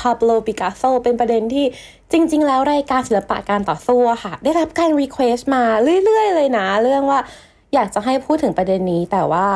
[0.00, 1.66] ปาโบลปิกัสโซเป็นประเด็นที่
[2.12, 5.62] จริง ๆ แล้วรายการศิลปะการต่อสู้ค่ะ ได้รับการ request มา
[6.04, 7.20] เรื่อย ๆ เลยนะ เรื่องว่า
[7.74, 9.46] อยากจะให้พูดถึงประเด็นนี้แต่ว่า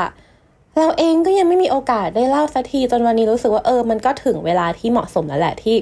[0.78, 5.76] เราเองก็ยังไม่มีโอกาสได้เล่าสักทีจนวันนี้รู้สึกว่าเออมันก็ถึงเวลาที่เหมาะสมแล้วแหละที่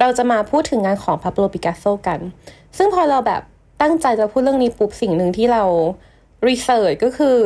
[0.00, 2.20] เราจะมาพูดถึงงานของปาโบลปิกัสโซกัน
[2.76, 3.42] ซึ่งพอเราแบบ
[3.82, 5.62] ตั้งใจจะพูดเรื่องนี้ปุ๊บสิ่งหนึ่งที่เรา
[6.48, 7.36] research ก็คือ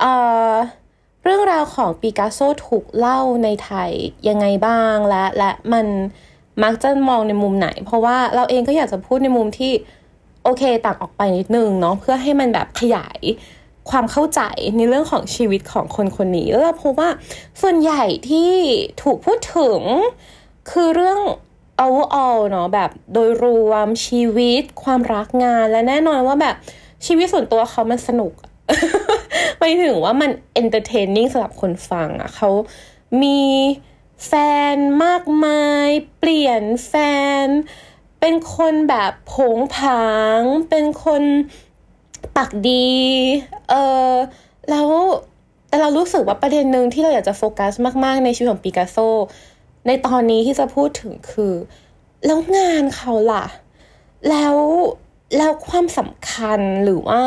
[0.00, 0.12] เอ่
[0.50, 0.52] อ
[1.28, 3.90] เรื่องราวของปิกัสโซถูกเล่าในไทย
[4.28, 5.86] ยังไงบ้างและและมัน
[6.62, 9.72] มักจะมองในมุมไหน เพราะว่าเราเองก็อยากจะพูดในมุมที่
[10.44, 13.20] โอเคต่างออกไปนิดนึงเนาะเพื่อให้มันแบบขยาย
[13.90, 14.40] ความเข้าใจ
[14.76, 17.10] ในเรื่องของชีวิตของคนคนนี้ แล้วเราพบว่า
[17.60, 18.52] ส่วนใหญ่ที่
[19.02, 19.80] ถูกพูดถึง
[20.70, 21.20] คือเรื่อง
[21.84, 26.54] overall เนาะแบบโดยรวมชีวิต ความรักงานและแน่นอนว่าแบบ
[27.06, 28.32] ชีวิตส่วนตัวเขามันสนุก
[29.58, 32.50] ไปถึงว่ามัน entertaining สำหรับคนฟังอะเขา
[33.22, 33.42] มี
[34.26, 34.32] แฟ
[34.74, 36.94] นมากมาย เปลี่ยนแฟ
[37.44, 37.46] น
[38.20, 40.06] เป็นคนแบบผงผา
[40.38, 41.22] ง เป็นคน
[42.36, 42.96] ปากดี
[43.70, 43.74] เอ
[44.10, 44.12] อ
[44.70, 44.88] แล้ว
[45.68, 47.72] แต่เรารู้สึกว่าประเด็นหนึ่งที่เราอยากจะโฟกัส
[48.04, 48.96] มากๆ ในชีวิตของปิกัสโซ
[49.86, 51.54] ในตอนนี้ที่จะพูดถึงคือ
[52.26, 53.44] แล้วงานเขาล่ะ
[54.28, 54.56] แล้ว
[55.36, 57.22] แล้วความสำคัญหรือว่า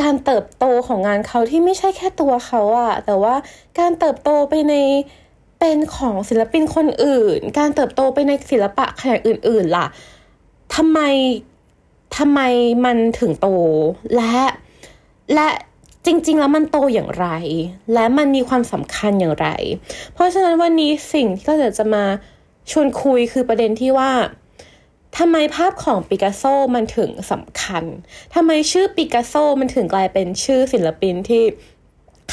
[0.00, 3.34] การเติบโตของงานเขาที่ไม่ใช่แค่ตัวเขาอะแต่ว่า
[3.78, 4.74] การเติบโตไปใน
[5.58, 9.86] เป็นของศิลปินคนอื่น การเติบโตไปในศิลปะแขนาดอื่น ๆ ล่ะ
[10.74, 11.00] ทำไม
[12.16, 12.40] ทำไม
[12.84, 13.48] มันถึงโต
[14.16, 14.34] และ
[15.34, 15.48] และ
[16.06, 17.28] จริง ๆ แล้วมันโตอย่างไร
[17.94, 19.48] และมันมีความสำคัญอย่างไร
[20.14, 22.04] เพราะฉะนั้นวันนี้สิ่งที่เราจะมา
[22.70, 24.10] ชวนคุยคือประเด็นที่ว่า
[25.16, 26.42] ทำไมภาพของปิกัสโซ
[26.74, 27.84] มันถึงสำคัญ
[28.34, 31.42] ทำไมชื่อปิกัสโซมันถึงกลายเป็นชื่อศิลปินที่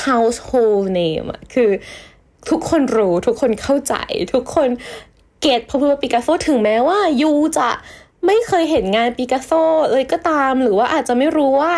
[0.06, 1.70] household name คือ
[2.50, 3.94] ทุกคนรู้ทุกคนเข้าใจ
[4.34, 4.70] ทุกคน
[5.42, 7.70] get เพราะว่าปิกัสโซถึงแม้ว่า you จะ
[8.26, 9.52] ไม่เคยเห็นงานปิกัสโซ
[9.92, 11.76] เลยก็ตาม หรือว่าอาจจะไม่รู้ว่า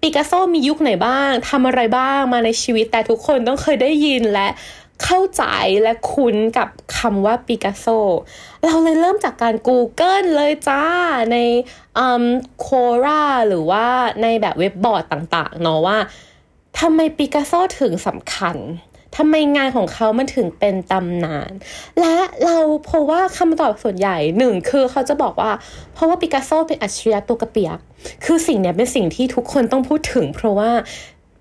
[0.00, 4.48] ปิกัสโซมียุคไหนบ้างทำอะไรบ้างมาในชีวิตแต่ทุกคนต้องเคยได้ยินและ
[5.04, 5.44] เข้าใจ
[5.82, 6.68] และคุ้นกับ
[6.98, 7.86] คำว่าปิกัสโซ
[8.64, 10.82] เราเลยเริ่มจากการ Google เลยจ้า
[11.32, 11.36] ใน
[12.60, 12.66] โค
[13.04, 13.86] ราหรือว่า
[14.22, 15.98] ในแบบเว็บบอร์ดต่าง ๆ เนาะว่า
[16.80, 18.58] ทำไมปิกัสโซถึงสำคัญ
[19.16, 21.50] ทำไมงานของเขามันถึงเป็นตำนาน
[22.00, 25.50] และเราเพราะว่าคำตอบส่วนใหญ่หนึ่งคือเขาจะบอกว่า
[25.94, 27.78] เพราะว่าปิกัสโซเป็นอัจฉริยะตัวกระเปียก
[28.24, 30.70] คือสิ่งนี้เป็นสิ่งที่ทุกคนต้องพูดถึง เพราะว่า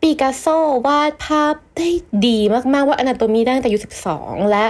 [0.01, 0.45] ปิกัสโซ
[0.85, 1.89] วาดภาพได้
[2.25, 2.39] ดี
[2.73, 3.79] มากๆว่าอนาโตมีได้ตั้งแต่อายุ
[4.16, 4.66] 12 และ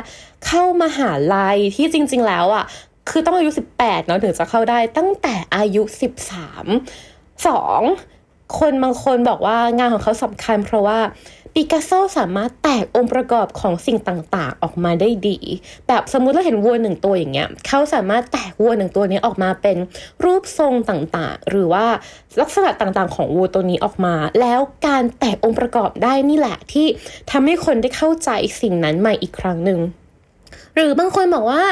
[0.45, 2.65] เข้ามาหาลัยที่จริง ๆ แล้วอะ
[3.09, 5.83] คือต้องอายุ 18 เนาะถึงจะเข้าได้ตั้งแต่อายุ
[7.43, 10.99] 13 2คนบางคนบอกว่างานของเขาสำคัญเพราะว่า
[11.57, 15.38] ปิกัสโซสามารถแตกองค์ประกอบของสิ่งต่างๆ ออกมาได้ดี
[15.88, 19.77] แบบสมมุติเราเห็นวัวหนึ่งตัวอย่างเงี้ยเขาสามารถแตกวัวหนึ่งตัวนี้ออกมาเป็น
[20.23, 21.85] รูปทรงต่างๆ หรือว่า
[22.41, 26.88] ลักษณะต่างๆ ของวัวตัวนี้ออกมา แล้วการแตกองค์ประกอบได้นี่แหละที่
[27.31, 28.29] ทำให้คนได้เข้าใจ
[28.61, 29.79] สิ่งนั้นใหม่อีกครั้งหนึ่ง
[30.75, 31.63] หรือบางคนบอกว่า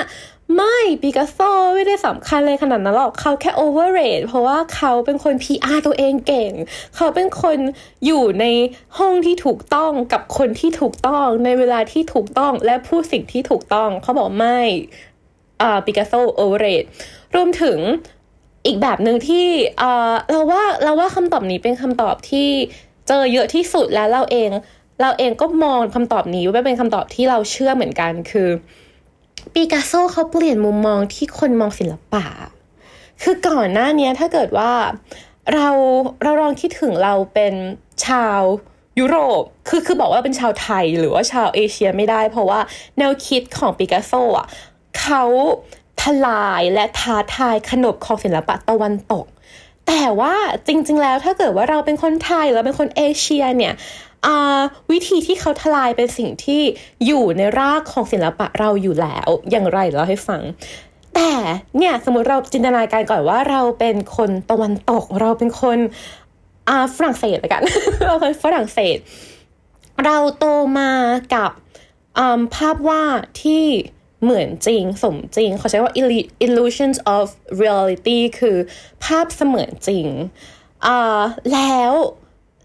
[0.55, 1.39] ไม่ปิกัสโซ
[1.75, 6.51] ไม่ได้สำคัญเลยขนาดนั้นหรอกเขาแค่ overrate เพราะว่าเขาเป็นคน PR ตัวเองเก่ง
[6.95, 7.57] เขาเป็นคน
[8.05, 8.45] อยู่ใน
[8.97, 14.59] ห้องที่ถูกต้องกับคนที่ถูกต้องในเวลาที่ถูกต้องและพูดสิ่งที่ถูกต้อง เขาบอกไม่
[15.61, 16.83] อ่าปิกัสโซโอเวอร์เรท
[17.35, 17.77] รวมถึง
[18.65, 19.45] อีกแบบหนึ่งที่
[19.79, 22.47] เออเราว่าเราว่าคำตอบนี้เป็นคำตอบที่
[23.07, 24.49] เจอเยอะที่สุดแล้วเราเอง
[25.01, 28.49] เราเองก็มองคำตอบนี้ว่าเป็นคำตอบที่เราเชื่อเหมือนกันคือ
[29.53, 32.25] ปิกัสโซเขาเปลี่ยนมุมมองที่คนมองศิลปะ
[33.21, 34.71] คือก่อนหน้านี้ถ้าเกิดว่า
[35.53, 35.69] เรา
[36.23, 37.53] เราลองคิดถึงเราเป็น
[38.05, 38.39] ชาว
[38.99, 42.59] ยุโรป คือคือบอกว่าเป็นชาวไทยหรือว่าชาวเอเชียไม่ได้ เพราะว่า
[42.97, 44.47] แนวคิดของปิกัสโซอะ
[44.99, 45.23] เขา
[46.01, 49.25] ทลายและท้าทายขนบของศิลปะตะวันตก
[49.87, 50.35] แต่ว่า
[50.67, 53.73] จริงๆแล้วถ้าเกิดว่าเราเป็นคนไทยหรือเป็นคนเอเชียเนี่ย
[54.91, 56.61] วิธีที่เขาทลายเป็นสิ่งที่
[57.05, 60.41] อยู่ในรากของศิลปะเราอยู่แล้ว อย่างไรเราให้ฟัง
[61.15, 61.31] แต่
[61.77, 65.79] เนี่ยสมมติเราจินตนาการก่อนว่าเราเป็นคนตะวันตก เราเป็นคน
[66.95, 67.63] ฝรั่งเศสละกัน
[68.05, 68.97] เราเป็นฝรั่งเศส
[70.05, 70.45] เราโต
[70.79, 70.91] มา
[71.35, 71.51] กับ
[72.55, 73.65] ภาพวาดที่
[74.23, 75.91] เหมือนจริงสมจริง เขาใช้ว่า
[76.45, 77.25] illusions of
[77.61, 78.57] reality คือ
[79.05, 80.07] ภาพเสมือนจริง
[81.53, 81.93] แล้ว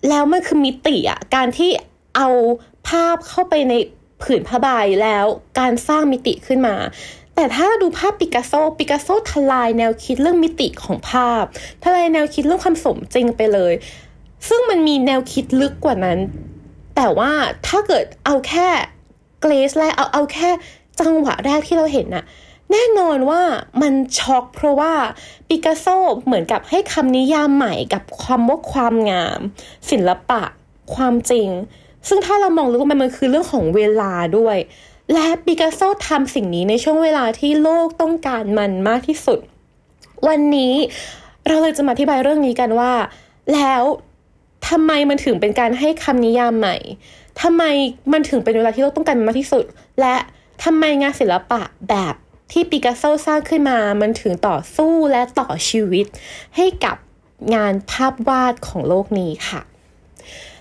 [0.09, 1.71] แล้วมันคือมิติอะการที่
[2.17, 2.29] เอา
[2.89, 3.75] ภาพเข้าไปใน
[4.23, 4.69] ผืนผ้าใบ
[5.03, 5.27] แล้ว
[5.59, 6.77] การสร้างมิติขึ้นมา
[7.35, 11.45] แต่ถ้าเราดูภาพปิกัสโซปิกัสโซทลายแนวคิดเรื่องมิติของภาพ
[11.83, 13.73] ทลายแนวคิดเรื่องความสมจริงไปเลย
[14.49, 16.19] ซึ่งมันมีแนวคิดลึกกว่านั้น
[16.97, 17.33] แต่ว่า
[17.67, 18.69] ถ้าเกิดเอาแค่
[19.41, 20.51] glance แรกเอาเอาแค่
[21.01, 22.25] จังหวะแรกที่เราเห็นน่ะ
[22.73, 23.43] แน่นอนว่า
[23.83, 24.93] มันช็อกเพราะว่า
[25.49, 25.87] ปิกัสโซ
[26.25, 29.41] เหมือนกับให้คำนิยามใหม่กับความว่าความงาม
[29.91, 30.43] ศิลปะ
[30.95, 31.49] ความจริง
[32.09, 34.57] ซึ่งถ้าเรามองลึกมันมันคือเรื่องของเวลาด้วย
[35.13, 39.39] และปิกัสโซทำสิ่งนี้ในช่วงเวลาที่โลกต้องการมันมากที่สุด
[40.29, 40.75] วันนี้
[41.49, 42.93] เราเลยจะมาอธิบายเรื่องนี้กันว่า
[43.55, 43.83] แล้ว
[44.69, 46.77] ทำไมมันถึงเป็นการให้คำนิยามใหม่
[47.43, 47.63] ทำไม
[48.13, 49.65] มันถึงเป็นเวลาที่โลกต้องการมันมากที่สุด
[50.01, 50.15] และ
[50.65, 51.61] ทำไมงานศิลปะ
[51.91, 52.15] แบบ
[52.51, 56.07] ที่ปิกัสโซสร้างขึ้นมามันถึงต่อสู้และต่อชีวิต
[56.57, 56.97] ให้กับ
[57.55, 59.61] งานภาพวาดของโลกนี้ค่ะ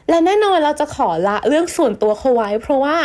[0.09, 2.97] และแน่นอนเราจะขอละเรื่องส่วนตัวเขาไว้ เพราะว่า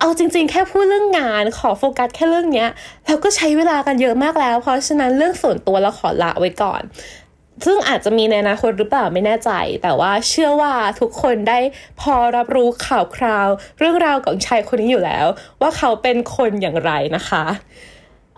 [0.00, 2.68] เอาจริง ๆ แค่พูดเรื่องงานขอโฟกัสแค่เรื่องเนี้ย
[3.06, 6.82] เราก็ใช้เวลากันเยอะมากแล้ว เพราะฉะนั้นเรื่องส่วนตัวเราขอละไว้ก่อน
[7.64, 9.50] ซึ่งอาจจะมีในอนาคตหรือเปล่าไม่แน่ใจ
[9.82, 11.58] แต่ว่าเชื่อว่าทุกคนได้
[12.00, 13.48] พอรับรู้ข่าวคราว
[13.78, 15.26] เรื่องราวของชายคนนี้อยู่แล้ว
[15.60, 17.44] ว่าเขาเป็นคนอย่างไรนะคะ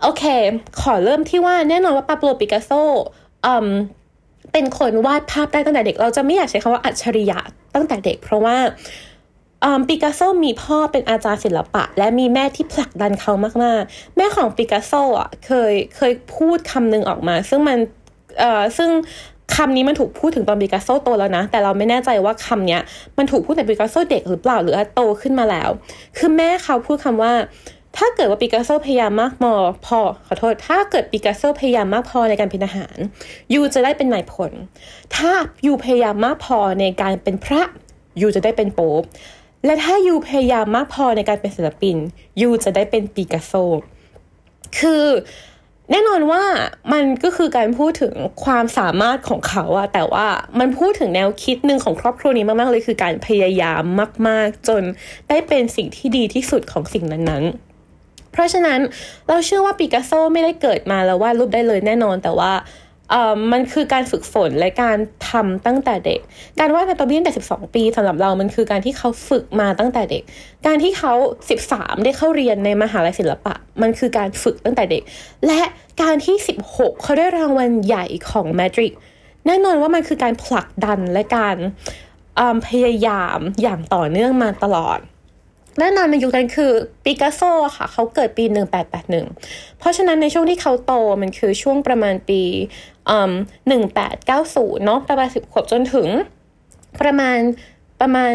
[0.01, 0.23] โอเค
[0.81, 2.71] ขอเริ่มที่ว่าแน่นอนว่าปาโบปิกัสโซ
[4.53, 7.39] เป็นคนวาดภาพได้ตั้งแต่เด็ก เราจะไม่อยากใช้คำว่าอัจฉริยะ
[7.75, 8.57] ตั้งแต่เด็ก เพราะว่า
[9.87, 13.33] ปิกัสโซมีพ่อเป็นอาจารย์ศิลปะ และมีแม่ที่ผลักดันเขา
[13.63, 17.77] มากๆ แม่ของปิกัสโซอะเคยเคยพูดคำหนึ่งออกมา ซึ่งมัน
[18.77, 18.89] ซึ่ง
[19.55, 22.81] คำนี้มันถูกพูดถึงตอนปิกัสโซโตแล้วนะ แต่เราไม่แน่ใจว่าคำเนี้ย
[23.17, 25.69] มันถูกพูดแต่ปิกัสโซเด็กหรือเปล่าหรือโตขึ้นมาแล้ว
[26.17, 27.33] คือแม่เขาพูดคำว่า
[27.97, 29.53] ถ้าเกิดว่าปิกัสโซพยายามมากมอ
[29.85, 32.97] พอขอโทษ ถ้าเกิดปิกัสโซพยายามมากพอในการเป็นทหาร
[33.53, 34.51] you จะได้เป็นนายพล
[35.15, 35.31] ถ้า
[35.65, 37.61] ยูพยายามมากพอในการเป็นพระ
[38.21, 39.03] ยูจะได้เป็นโป๊ป
[39.65, 41.97] และถ้ายูพยายามมากพอในการเป็นศิลปิน
[42.41, 43.53] ยูจะได้เป็นปิกัสโซ
[44.79, 45.05] คือ
[45.91, 46.43] แน่นอนว่า
[46.93, 50.27] มันก็คือการพูดถึงความสามารถของเขาอะแต่ว่า
[50.59, 53.83] มันพูดถึงแนวคิดหนึ่งของครอบครัวนี้มากๆเลยคือการพยายาม
[54.27, 54.83] มาก ๆ จน
[55.29, 57.70] ได้เป็นสิ่งที่ดีที่สุดของสิ่งนั้นๆ
[58.31, 58.79] เพราะฉะนั้น
[59.27, 62.53] เราเชื่อว่าปิกัสโซไม่ได้เกิดมาแล้ววาดรูปได้เลยแน่นอนแต่ว่า
[63.51, 64.97] มันคือการฝึกฝนและการ
[65.29, 66.19] ทำตั้งแต่เด็ก
[66.59, 70.23] การวาดในตอนนี้ตั้งแต่12 ปีสำหรับเรามันคือการที่เขาฝึกมาตั้งแต่เด็ก
[70.65, 71.13] การที่เขา
[71.59, 75.03] 13 ได้เข้าเรียนในมหาลัยศิลปะ มันคือการฝึกตั้งแต่เด็ก
[75.47, 75.61] และ
[76.01, 76.35] การที่
[76.69, 78.93] 16 เขาได้รางวัลใหญ่ของแมดริด
[79.47, 81.57] แน่นอนว่ามันคือการผลักดันและการ
[82.67, 84.99] พยายามอย่างต่อเนื่องมาตลอด
[85.79, 86.71] แน่นอนในยุคนั้นคือ
[87.03, 87.41] ปิกัสโซ
[87.77, 88.45] ค่ะ เขาเกิดปี
[89.11, 92.41] 1881 เพราะฉะนั้นในช่วงที่เขาโตมันคือช่วงประมาณปี
[94.03, 96.07] 1890 เนาะประมาณ 10 ขวบจนถึง
[97.01, 97.37] ประมาณ
[98.01, 98.31] ประมาณ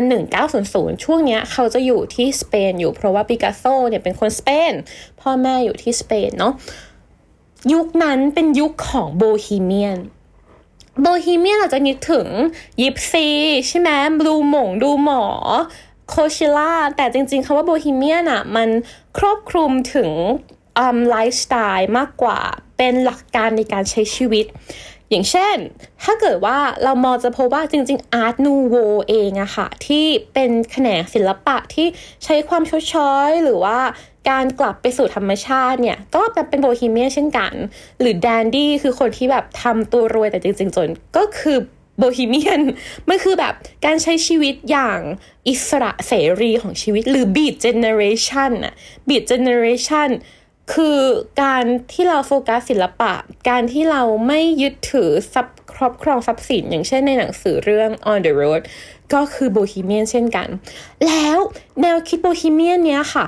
[0.50, 4.72] 1900 ช่วงเนี้ยเขาจะอยู่ที่สเปนอยู่เพราะว่าปิกัสโซเนี่ยเป็นคนสเปน
[5.20, 6.54] พ่อแม่อยู่ที่สเปนเนาะ
[7.72, 9.98] ยุคนั้นเป็นยุคของโบฮีเมียน
[11.00, 12.26] โบฮีเมียนอาจจะนึกถึง
[12.80, 13.28] ยิปซี
[13.68, 13.90] ใช่ไหม
[14.26, 15.24] ดูหมงดูหมอ
[16.08, 18.68] Coachella แต่จริงๆคำว่าโบฮีเมียนอะมัน
[19.18, 20.10] ครอบคลุมถึง
[21.10, 22.38] ไลฟ์สไตล์มากกว่า
[22.76, 24.46] เป็นหลักการในการใช้ชีวิต
[25.10, 25.56] อย่างเช่น
[26.02, 28.76] ถ้าเกิดว่าเรามองจะพบว่าจริง ๆ อาร์ตนูโว
[29.08, 31.86] เองอะค่ะ ที่เป็นแขนงศิลปะที่
[32.24, 33.78] ใช้ความชดช้อยหรือว่า
[34.30, 37.52] การกลับไปสู่ธรรมชาติเนี่ย ก็เป็นโบฮีเมียนเช่นกัน
[38.00, 41.58] หรือ dandy คือคนที่แบบทำตัวรวยแต่จริง ๆ จนก็คือ
[41.98, 42.62] โบฮีเมียน
[43.08, 45.00] มันคือแบบการใช้ชีวิตอย่าง
[45.48, 48.74] อิสระเสรีของชีวิต หรือ Beat Generation อะ
[49.08, 50.08] Beat Generation
[50.74, 51.00] คือ
[51.42, 53.12] การที่เราโฟกัสศิลปะ
[53.48, 58.62] การที่เราไม่ยึดถือทรัพย์ครอบครองทรัพย์สิน อย่างเช่นในหนังสือเรื่อง On the Road
[59.14, 60.48] ก็คือโบฮีเมียนเช่นกัน
[61.06, 61.38] แล้ว
[61.80, 63.24] แนวคิดโบฮีเมียนเนี้ยค่ะ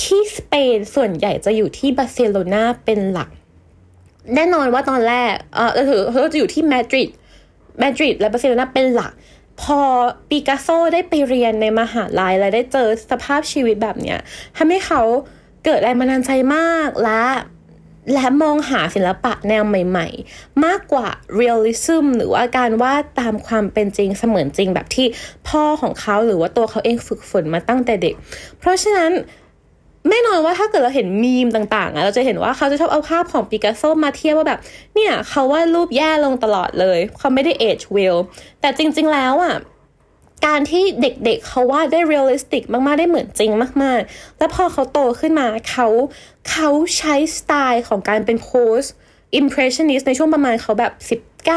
[0.00, 3.30] ที่สเปนส่วนใหญ่จะอยู่ที่บาร์เซโลนาเป็นหลัก
[4.34, 7.10] แน่นอนว่าตอนแรกเออถือเขาจะอยู่ที่มาดริด
[7.80, 9.12] มาดริดและบาร์เซโลนาเป็นหลัก
[9.62, 9.80] พอ
[10.28, 14.18] ปิกัสโซได้ไปเรียนในมหาลัยและได้เจอสภาพชีวิตแบบเนี้ย
[14.56, 15.02] ทำให้เขา
[15.64, 17.22] เกิดแรงบันดาลใจมากและ
[18.14, 25.06] และมองหาศิลปะแนวใหม่ๆ มากกว่า realism หรือว่าการวาดตามความเป็นจริงเสมือนจริงแบบที่
[25.48, 28.14] พ่อของเขาหรือว่าตัวเขาเองฝึกฝนมาตั้งแต่เด็ก
[28.58, 29.12] เพราะฉะนั้น
[30.10, 34.60] แน่นอนว่าถ้าเกิดเราเห็นมีมต่างๆอะเราจะเห็นว่าเขาจะชอบเอาภาพของปิกัสโซมาเทียบว่าแบบ
[34.94, 38.16] เนี่ยเขาว่ารูปแย่ลงตลอดเลย เขาไม่ได้ age well
[38.60, 39.56] แต่จริง ๆ แล้วอะ
[40.46, 43.50] การที่เด็กๆเขาวาดได้ realistic มากๆ ได้เหมือนจริง
[43.82, 45.86] มากๆ แล้วพอเขาโตขึ้นมาเขา
[46.50, 46.68] เขา
[46.98, 48.80] ใช้สไตล์ของการเป็นโพส
[49.40, 50.92] impressionist ในช่วงประมาณเขาแบบ
[51.44, 51.54] 19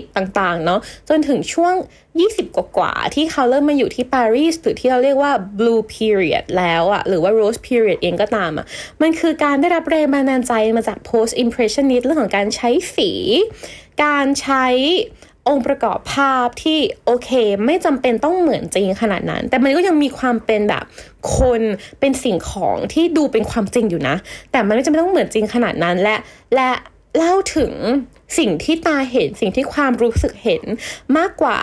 [0.00, 1.74] 20 ต่างๆ เนาะจนถึงช่วง
[2.16, 8.66] 20 กว่าๆที่เขาเริ่มมาอยู่ที่ปารีสหรือที่เราเรียกว่า blue period แล้วอะหรือว่า rose period เองก็ตามอะ
[9.02, 13.10] มันคือการได้รับแรงบันดาลใจมาจาก post impressionist เรื่องของการใช้สี
[14.04, 14.66] การใช้
[15.50, 17.30] องค์ประกอบภาพที่โอเค
[17.66, 20.84] ไม่จำเป็นต้องเหมือนจริงขนาดนั้น แต่มันก็ยังมีความเป็นแบบ
[21.36, 21.60] คน
[22.00, 24.16] เป็นสิ่งของที่ดูเป็นความจริงอยู่นะ
[24.50, 26.16] แต่มันไม่จำเป็นต้องเหมือนจริงขนาดนั้นและ
[26.54, 26.70] และ
[27.16, 27.72] เล่าถึง
[28.38, 30.62] สิ่งที่ตาเห็นสิ่งที่ความรู้สึกเห็น
[31.16, 31.58] มากกว่า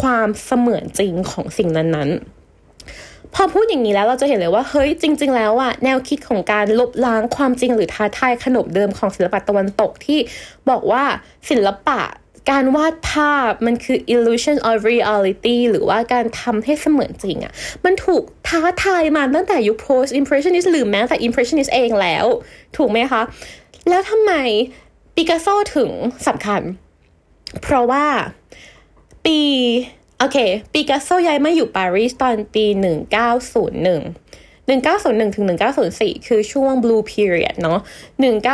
[0.00, 10.18] ความเสมือนจริงของสิ่งนั้นๆพอพูดอย่างนี้แล้วเราจะเห็นเลยว่าเฮ้ยจริง ๆ แล้วอะแนวคิดของการลบล้างความจริงหรือท้าทายขนบเดิมของศิลปะตะวันตกที่
[10.70, 11.02] บอกว่า
[11.50, 12.00] ศิลปะ
[12.50, 17.52] การวาดภาพมันคือ illusion of reality หรือว่าการทำให้เสมือนจริงอะ
[17.84, 22.26] มันถูกท้าทายมาตั้งแต่ยุค post impressionist หรือแม้แต่ impressionist เองแล้ว
[22.76, 23.22] ถูกไหมคะ
[23.88, 24.32] แล้วทำไม
[25.14, 25.90] ปิกัสโซถึง
[26.26, 26.62] สำคัญ
[27.62, 28.06] เพราะว่า
[29.24, 29.40] ปี
[30.18, 30.36] โอเค
[30.72, 32.64] ปิกัสโซย้ายมาอยู่ปารีสตอนปี
[33.44, 35.46] 1901 1901ถึง
[35.86, 37.80] 1904 คือช่วง blue period เนาะ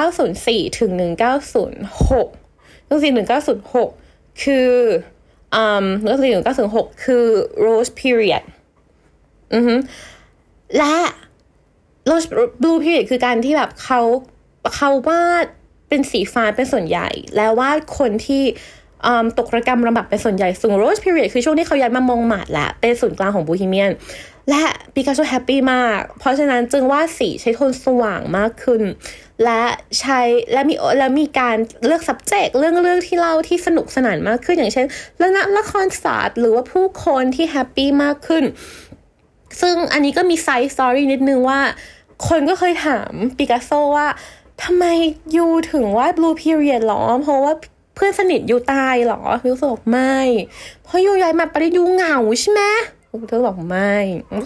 [0.03, 2.44] 1904ถึง1906
[2.89, 4.71] รุ่งสิบหนึ่งเก็คือ1906คือ
[5.55, 6.29] อืมก็คือ
[6.67, 7.25] 1906คือ
[7.65, 8.45] rose period
[9.55, 9.75] อือฮึ
[10.79, 10.95] และ
[12.11, 12.29] rose
[12.63, 14.01] blue period คือการที่แบบเขา
[14.77, 15.47] เขาวาด
[15.89, 18.43] เป็นสีฟ้าเป็นส่วนใหญ่ แล้ววาดคนที่
[19.39, 23.93] ตกระกรรมลำบากเป็นส่วนใหญ่ส่วน rose period คือช่วงที่เขาย้ายมามงมาร์ตแหละเป็นศูนย์กลางของโบฮีเมียน
[24.51, 24.63] และ
[24.95, 28.83] ปิกัสโซ happy มาก เพราะฉะนั้นจึงวาดสีใช้โทนสว่างมากขึ้น
[29.45, 29.65] และ
[30.01, 30.21] ใช้
[30.53, 34.87] และมีและมีการเลือก subject เรื่องเรื่องที่เล่าที่สนุกสนานมากขึ้นอย่างเช่น
[35.19, 38.45] เรื่องละครสัตว์หรือว่าผู้คนที่ happy มากขึ้น
[39.61, 41.61] ซึ่งอันนี้ก็มี side story นิดนึงว่า
[42.29, 44.09] คนก็เคยถามปิกัสโซว่า
[44.63, 44.85] ทำไม
[45.37, 47.53] you ถึงวาด blue period หรอ เพราะว่า
[47.95, 50.17] เพื่อนสนิท you ตายหรอ you บอกไม่
[50.85, 52.63] เพราะ you ย้ายมาปารีส you เหงาใช่ไหม
[53.29, 53.95] เธอบอกไม่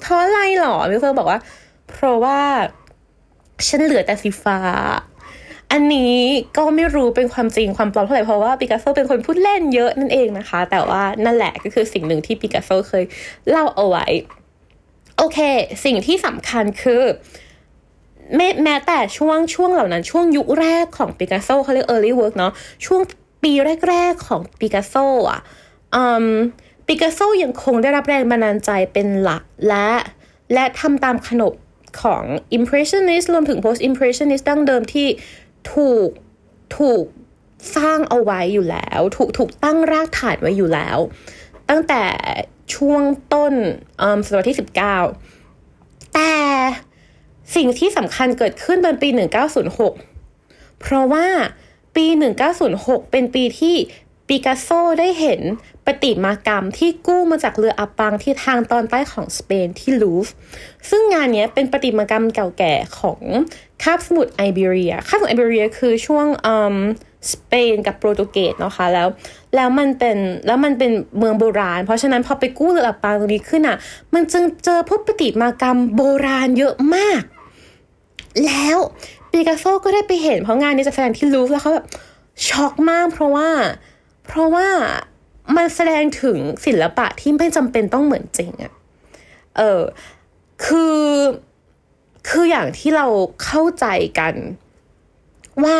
[0.03, 1.41] เพราะอะไรหรอมิเธอบอกว่า
[1.91, 2.41] เพราะว่า
[3.67, 4.59] ฉันเหลือแต่สีฟ้า
[5.73, 6.17] อันนี้
[6.57, 13.05] ก็ไม่รู้เป็นความจริงความปลอมเท่าไหร่เพราะว่าปิกัสโซเป็นคนพูดเล่นเยอะนั่นเองนะคะ แต่ว่านั่นแหละก็คือสิ่งหนึ่งที่ปิกัสโซเคย
[13.49, 14.07] เล่าเอาไว้
[15.17, 15.39] โอเค
[15.85, 17.03] สิ่งที่สำคัญคือ
[18.65, 22.53] แม้แต่ช่วงช่วงเหล่านั้นช่วงยุคแรกของปิกัสโซเขาเรียก early work เนาะ
[22.87, 23.01] ช่วง
[23.43, 23.53] ปี
[23.89, 24.95] แรก ๆ ของปิกัสโซ
[25.31, 25.41] อะ
[26.87, 29.89] ปิกัสโซยังคงได้รับแรงบันดาลใจเป็นหลักและ
[30.55, 31.53] และทำตามขนบ
[32.03, 32.25] ของ
[32.59, 35.09] impressionist รวมถึง post impressionist ดั้งเดิมที่
[35.73, 36.09] ถูก
[36.79, 37.05] ถูก
[37.77, 40.99] สร้างเอาไว้อยู่แล้ว ถูกถูกตั้งรากฐานไว้อยู่แล้ว
[41.69, 42.03] ตั้งแต่
[42.75, 43.03] ช่วง
[43.33, 43.55] ต้น
[44.27, 44.59] ศตวรรษที่
[45.37, 46.35] 19 แต่
[47.57, 49.09] สิ่งที่สำคัญเกิดขึ้นเป็นปี
[49.95, 51.27] 1906 เพราะว่า
[51.97, 52.07] ปี
[52.59, 53.77] 1906 เป็นปีที่
[54.29, 54.69] ปิกัสโซ
[55.01, 55.41] ได้เห็น
[55.87, 60.27] ปฏิมากรรมที่กู้มาจากเรืออับปังที่ทางตอนใต้ของสเปนที่ลูฟ
[60.91, 63.23] ซึ่งงานนี้เป็นปฏิมากรรมเก่าแก่ของ
[63.83, 66.27] คาบสมุทรไอเบรีย คาบสมุทรไอเบรียคือช่วง
[67.33, 69.09] สเปนกับโปรตุเกสนะคะแล้ว
[69.55, 70.17] แล้วมันเป็น
[70.47, 73.77] แล้วมันเป็นเมืองโบราณ เพราะฉะนั้นพอไปกู้เรืออับปังตรงนี้ขึ้นอะ
[74.15, 77.23] มันจึงเจอพวกปฏิมากรรมโบราณเยอะมาก
[78.47, 78.79] แล้ว
[79.31, 81.87] ปิกัสโซก็ได้ไปเห็นเพราะงานนี้จะแสดงที่ลูฟแล้วเขาแบบ
[82.49, 83.49] ช็อกมากเพราะว่า
[84.29, 84.69] เพราะว่า
[85.57, 88.73] มันแสดงถึงศิลปะที่ไม่จำเป็นต้องเหมือนจริงอะ
[89.57, 89.83] เออ
[90.65, 90.99] คือ
[92.29, 93.07] คืออย่างที่เรา
[93.45, 93.87] เข้าใจ
[94.19, 94.35] กัน
[95.65, 95.79] ว่า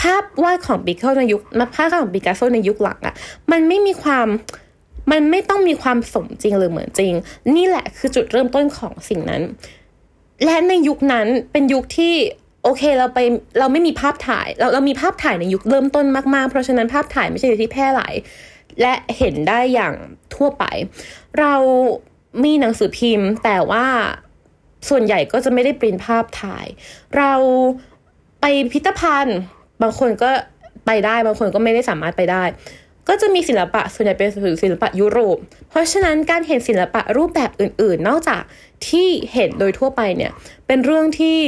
[0.00, 1.42] ภาพวาดของปิกัสโซในยุค
[1.74, 3.14] ภาพของปิกัสโซในยุคหลังอะ
[3.50, 4.26] มันไม่มีความ
[5.12, 7.12] มันไม่ต้องมีความสมจริงหรือเหมือนจริง
[7.56, 9.42] นี่แหละคือจุดเริ่มต้นของสิ่งนั้น
[10.44, 12.14] และในยุคนั้นเป็นยุคที่
[12.64, 13.18] โอเคเราไป
[13.58, 18.14] เราไม่มีภาพถ่าย เราเรามีภาพถ่ายในยุคเริ่มต้นมากๆ เพราะฉะนั้นภาพถ่ายไม่ใช่ที่แพร่หลาย
[18.80, 19.94] และเห็นได้อย่าง
[20.34, 20.64] ทั่วไป
[21.40, 21.54] เรา
[22.44, 23.86] มีหนังสือพิมพ์ แต่ว่า
[24.88, 26.66] ส่วนใหญ่ก็จะไม่ได้ปริ้นภาพถ่าย
[27.16, 27.32] เรา
[28.40, 29.38] ไปพิพิธภัณฑ์
[29.82, 30.30] บางคนก็
[30.86, 32.44] ไปได้บางคนก็ไม่ได้สามารถไปได้
[33.08, 34.28] ก็จะมีศิลปะส่วนใหญ่เป็น
[34.62, 35.36] ศิลปะยุโรป
[35.70, 38.42] เพราะฉะนั้นการเห็นศิลปะรูปแบบอื่น ๆ นอกจาก
[38.88, 40.32] ที่เห็นโดยทั่วไปเนี่ย
[40.66, 41.38] เป็นเรื่องที่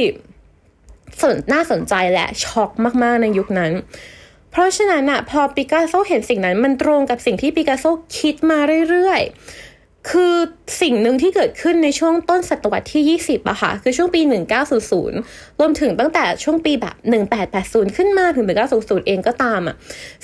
[1.21, 2.71] สนน่าสนใจและช็อก
[3.03, 3.71] มากๆในยุคนั้น
[4.51, 7.85] เพราะฉะนั้นอะพอปิกัสโซเห็นสิ่งนั้นมันตรงกับสิ่งที่ปิกัสโซ
[8.17, 8.59] คิดมา
[8.89, 10.35] เรื่อยๆ คือ
[10.81, 14.21] สิ่งหนึ่งที่เกิดขึ้นในช่วงต้นศตวรรษที่ 20อะค่ะ คือช่วงปี
[14.91, 16.95] 1900 รวมถึงตั้งแต่ช่วงปีแบบ
[17.47, 19.75] 1880 ขึ้นมาถึง 1900 เองก็ตามอะ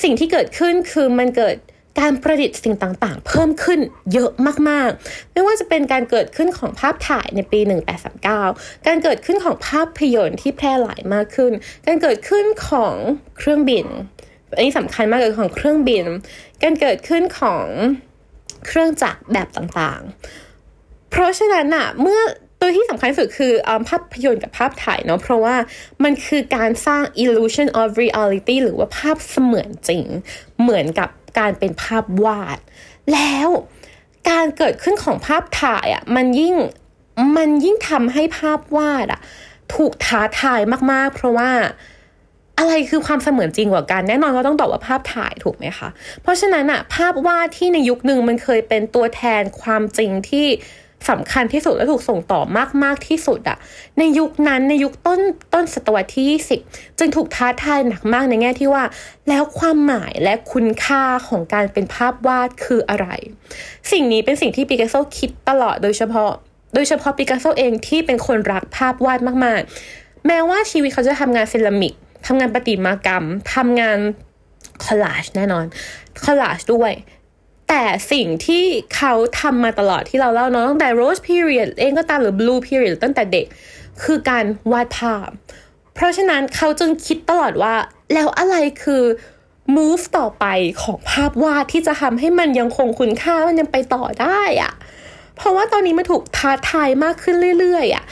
[0.03, 1.55] สิ่งที่เกิดขึ้นคือมันเกิด
[2.00, 3.79] การประดิษฐ์สิ่งต่างๆ เพิ่มขึ้น
[4.13, 4.31] เยอะ
[4.69, 7.59] มากๆ ไม่ว่าจะเป็นการเกิดขึ้นของภาพถ่ายในปี
[8.23, 11.51] 1839 การเกิดขึ้นของภาพยนตร์ที่แพร่หลายมากขึ้น
[11.85, 12.95] การเกิดขึ้นของ
[13.38, 13.85] เครื่องบิน
[14.55, 16.05] อันนี้สำคัญมากเลยของเครื่องบิน
[16.63, 17.65] การเกิดขึ้นของ
[18.67, 22.21] เครื่องจักรแบบต่างๆ เพราะฉะนั้นอะเมื่อ
[22.65, 25.55] ตัวที่สำคัญสุดคืออภาพยนตร์กับภาพถ่ายเนาะเพราะว่า
[26.03, 30.05] มันคือการสร้าง illusion of reality หรือว่าภาพเสมือนจริง
[30.62, 32.58] เหมือนกับการเป็นภาพวาด
[33.13, 33.50] แล้ว
[34.29, 36.55] การเกิดขึ้นของภาพถ่ายอะ่ะมันยิ่ง
[37.38, 39.22] มันยิ่งทำให้ภาพวาดอะ่ะ
[39.75, 41.51] ถูกท้าทายมากๆ เพราะว่า
[42.60, 45.89] อะไรคือความเสมือนจริงกว่ากันแน่นอนก็ต้องตอบว่าภาพถ่ายถูกไหมคะ
[46.22, 50.48] เพราะฉะนั้นอะภาพวาดที่ในยุคหนึ่งมันเคยเป็นตัวแทนความจริงที่
[51.10, 53.57] สำคัญที่สุดและถูกส่งต่อมากมากที่สุดอะ
[54.00, 55.19] ในยุคนั้นในยุคต้น
[55.53, 56.25] ต้นศตวรรษที่
[56.65, 58.83] 20 จึงถูกท้าทายหนักมากในแง่ที่ว่า
[59.29, 63.07] แล้วความหมายและคุณค่าของการเป็นภาพวาดคืออะไร
[63.91, 66.31] สิ่งนี้เป็นสิ่งที่ปิกัสโซคิดตลอดโดยเฉพาะ
[66.75, 71.93] โดยเฉพาะปิกัสโซเองที่เป็นคนรักภาพวาดมากๆ แม้ว่าชีวิตเขาจะทำงานเซรามิก
[72.27, 73.24] ทำงานประติมากรรม
[73.55, 74.00] ทำงาน
[74.86, 75.65] คอลลาจแน่นอน
[76.24, 76.91] คอลลาจด้วย
[77.70, 78.65] แต่สิ่งที่
[78.96, 83.46] เขาทำมาตลอดที่เราเล่าเนาะตั้งแต่ Rose Period เองก็ตามหรือ Blue Period ตั้งแต่เด็ก
[84.03, 85.29] คือการวาดภาพ
[85.93, 87.75] เพราะฉะนั้นเขาจึงคิดตลอดว่า
[88.13, 89.03] แล้วอะไรคือ
[89.75, 90.46] move ต่อไป
[90.84, 94.74] ของภาพวาดที่จะทำให้มันยังคงคุณค่ามันยังไปต่อได้อะ
[95.36, 98.05] เพราะว่าตอนนี้มันถูกท้าทายมากขึ้นเรื่อยๆอะ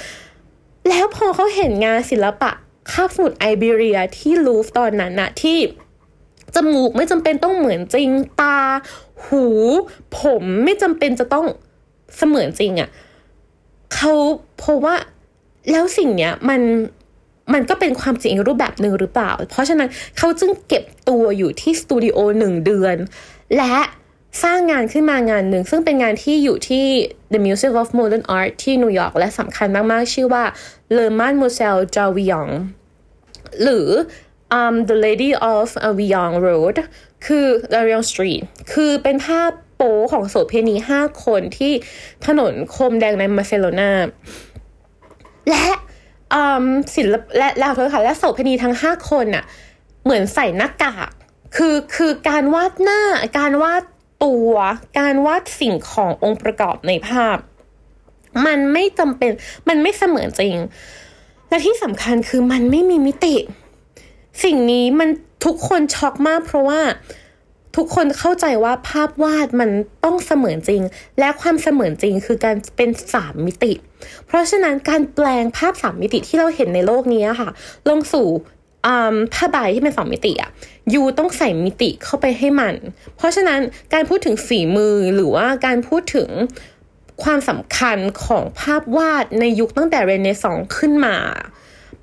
[0.90, 2.52] แล้วพอเขาเห็นงานศิลปะ
[2.92, 5.58] คาบสมุทรไอเบเรียที่ลูฟตอนนั้นนะที่
[6.56, 8.10] จมูกไม่จำเป็นต้องเหมือนจริง
[8.42, 8.58] ตา
[9.28, 9.46] หู
[10.20, 11.46] ผมไม่จำเป็นจะต้อง
[12.18, 12.90] เสมือนจริงอะ่ะ
[13.96, 14.14] เขา
[14.64, 14.96] พบว่า
[15.72, 16.62] แล้วสิ่งเนี้ยมัน
[17.54, 22.96] มันก็เป็นความจริงรูปแบบหนึ่งหรือเปล่า เพราะฉะนั้นเขาจึงเก็บตัวอยู่ที่สตูดิโอหนึ่งเดือน
[23.58, 23.76] และ
[24.44, 26.86] สร้างงานขึ้นมางานหนึ่ง ซึ่งเป็นงานที่อยู่ที่
[27.34, 30.44] The Museum of Modern Art ที่นิวยอร์กและสำคัญมากๆ ชื่อว่า
[30.98, 32.50] Le Man Museo j a v i o n
[33.64, 33.90] หรือ
[34.60, 36.78] um, The Lady of a v i o n g Road
[37.26, 37.46] คือ
[37.80, 38.42] a v i o n Street
[38.74, 41.74] คือเป็นภาพโป๊ของโสเภณีห้าคนที่
[42.26, 43.92] ถนนโคมแดงในมาเซโลนา
[45.50, 45.66] และ
[46.96, 49.46] ศิลปและแล้วเธอค่ะและโสเภณีทั้งห้าคนน่ะ
[50.04, 51.12] เหมือนใส่หน้ากาก
[51.56, 53.02] คือคือการวาดหน้า
[53.38, 53.84] การวาด
[54.24, 54.54] ตัว
[55.00, 57.38] การวาดสิ่งขององค์ประกอบในภาพ
[58.46, 59.32] มันไม่จำเป็น
[59.70, 60.56] มันไม่เสมือนจริง
[61.50, 63.36] และที่สำคัญคือมันไม่มีมิติ
[64.44, 65.10] สิ่งนี้มัน
[65.46, 66.82] ทุกคนช็อกมาก เพราะว่า
[67.78, 69.70] ทุกคนเข้าใจว่าภาพวาดมัน
[70.04, 70.82] ต้องเสมือนจริง
[71.20, 73.74] และความเสมือนจริงคือการเป็นสามมิติ
[74.26, 77.50] เพราะฉะนั้นการแปลงภาพสามมิติที่เราเห็นในโลกนี้ค่ะ
[77.90, 78.28] ลงสู่
[79.34, 80.52] ผ้าใบที่เป็นสองมิติอะ
[80.94, 82.76] ยูต้องใส่มิติเข้าไปให้มัน
[83.18, 83.60] เพราะฉะนั้น
[83.94, 86.30] การพูดถึงฝีมือหรือว่าการพูดถึง
[87.24, 91.16] ความสำคัญของภาพวาดในยุคตั้งแต่เรเนซองส์ขึ้นมา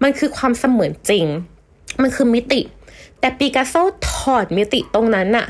[0.03, 1.27] มันคือความเสมือนจริง
[2.03, 2.61] มันคือมิติ
[3.21, 3.75] แต่ปิกัสโซ
[4.11, 5.47] ถอดมิติตรงนั้นอะ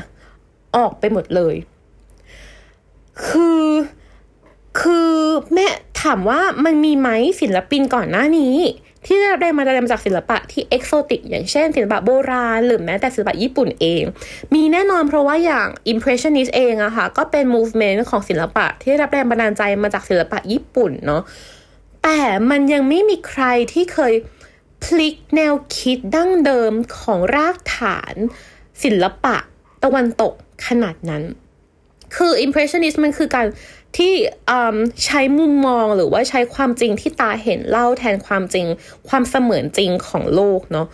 [0.75, 1.55] ออกไปหมดเลย
[3.27, 3.67] คือ
[4.79, 5.11] คือ
[5.53, 5.67] แม่
[6.01, 7.09] ถามว่ามันมีไหม
[7.41, 8.55] ศิลปินก่อนหน้านี้
[9.05, 14.03] ที่ได้มาได้มาจากศิลปะที่เอกโซติก อย่างเช่นศิลปะโบราณ หรือแม้แต่ศิลปะญี่ปุ่นเอง
[14.53, 21.21] มีแน่นอนเพราะว่าอย่าง Impressionist เองอะค่ะ ก็เป็น movement ของศิลปะที่ได้รับแรงบันดาลใจมาจากศิลปะญี่ปุ่นเนาะ
[22.03, 24.13] แต่มันยังไม่มีใครที่เคย
[24.83, 28.15] พลิกแนวคิดดั้งเดิมของรากฐาน
[28.83, 29.37] ศิลปะ
[29.83, 30.33] ตะวันตก
[30.67, 31.23] ขนาดนั้น
[32.15, 33.47] คือ impressionist มันคือการ
[33.97, 34.13] ที่
[35.05, 38.65] ใช้มุมมองหรือว่าใช้ความจริงที่ตาเห็นเล่าแทนความจริง
[39.09, 40.87] ความเสมือนจริงของโลกเนาะ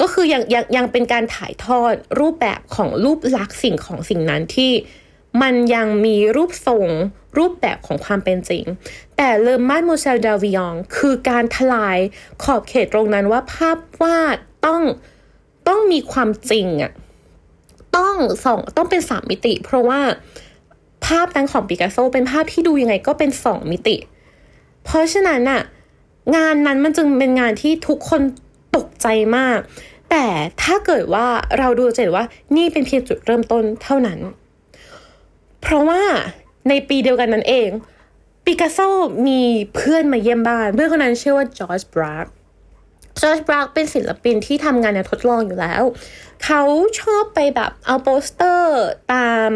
[0.00, 4.72] ก็คือยังยังยังเป็นการถ่ายทอดรูปแบบของรูปลักษณ์สิ่งของสิ่งนั้นที่
[5.42, 6.88] มันยังมีรูปทรง
[7.38, 8.64] รูปแบบของความเป็นจริง
[9.16, 11.98] แต่เลอมาดโมเซลดาวิองคือการทลาย
[12.42, 14.82] ขอบเขตตรงนั้นว่าภาพวาดต้อง
[15.68, 16.92] ต้องมีความจริงอะ
[17.96, 20.00] ต้องสองต้องเป็นสามมิติ เพราะว่า
[21.06, 23.96] ภาพนั้นของปิกัสโซเป็นภาพที่ดูยังไงก็เป็นสองมิติ
[24.84, 25.62] เพราะฉะนั้นอะ
[26.36, 28.22] งานนั้นมันจึงเป็นงานที่ทุกคน
[28.76, 29.58] ตกใจมาก
[30.10, 30.24] แต่
[30.62, 31.26] ถ้าเกิดว่า
[31.58, 34.18] เราดูจะเห็นว่านี่เป็นเพียงจุดเริ่มต้นเท่านั้น
[35.68, 36.02] เพราะว่า
[36.68, 37.70] ในปีเดียวกันนั้นเอง
[38.44, 38.78] ปิกัสโซ
[39.26, 39.40] มี
[39.74, 42.26] เพื่อนมาเยี่ยมบ้าน เพื่อนคนนั้นชื่อว่าจอร์จบรัก
[43.22, 45.82] จอร์จบรักเป็นศิลปินที่ทำงานในทดลองอยู่แล้ว
[46.44, 46.62] เขา
[47.00, 48.82] ชอบไปแบบเอาโปสเตอร์
[49.14, 49.50] ตาม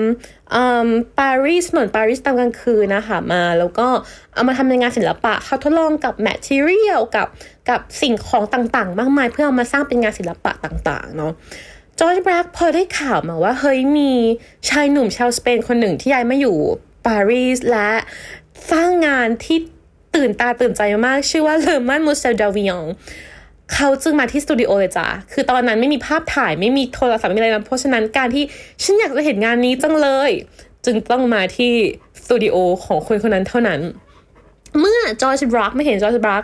[1.19, 3.89] ปารีสถนนปารีสตามกลางคืนนะคะมา แล้วก็
[4.35, 7.27] เอามาทำในงานศิลปะ เขาทดลองกับ material กับ
[7.71, 11.33] กับสิ่งของต่างๆ มากมาย เพื่อเอามาสร้างเป็นงานศิลปะต่างๆเนาะ
[12.03, 14.13] จอร์จบรักพอได้ข่าวมาว่าเฮ้ยมี
[14.69, 16.57] ชายหนุ่มชาวสเปนคนหนึ่งที่ย้ายมาอยู่
[17.07, 17.91] ปารีสและ
[18.71, 19.59] สร้างงานที่
[20.15, 22.85] ตื่นตาตื่นใจมาก ชื่อว่า Les Demoiselles d'Avignon
[23.73, 28.45] เขาจึงมาที่สตูดิโอเลยจ้ะ คือตอนนั้นไม่มีภาพถ่ายไม่มีโทรศัพท์ไม่มีอะไรนะ เพราะฉะนั้นการที่
[28.83, 30.31] ฉันอยากจะเห็นงานนี้จังเลย
[30.87, 31.73] จึงต้องมาที่
[32.23, 33.81] สตูดิโอของคนคนนั้นเท่านั้น
[34.79, 36.43] เมื่อจอร์จบรากมาเห็นจอร์จบราก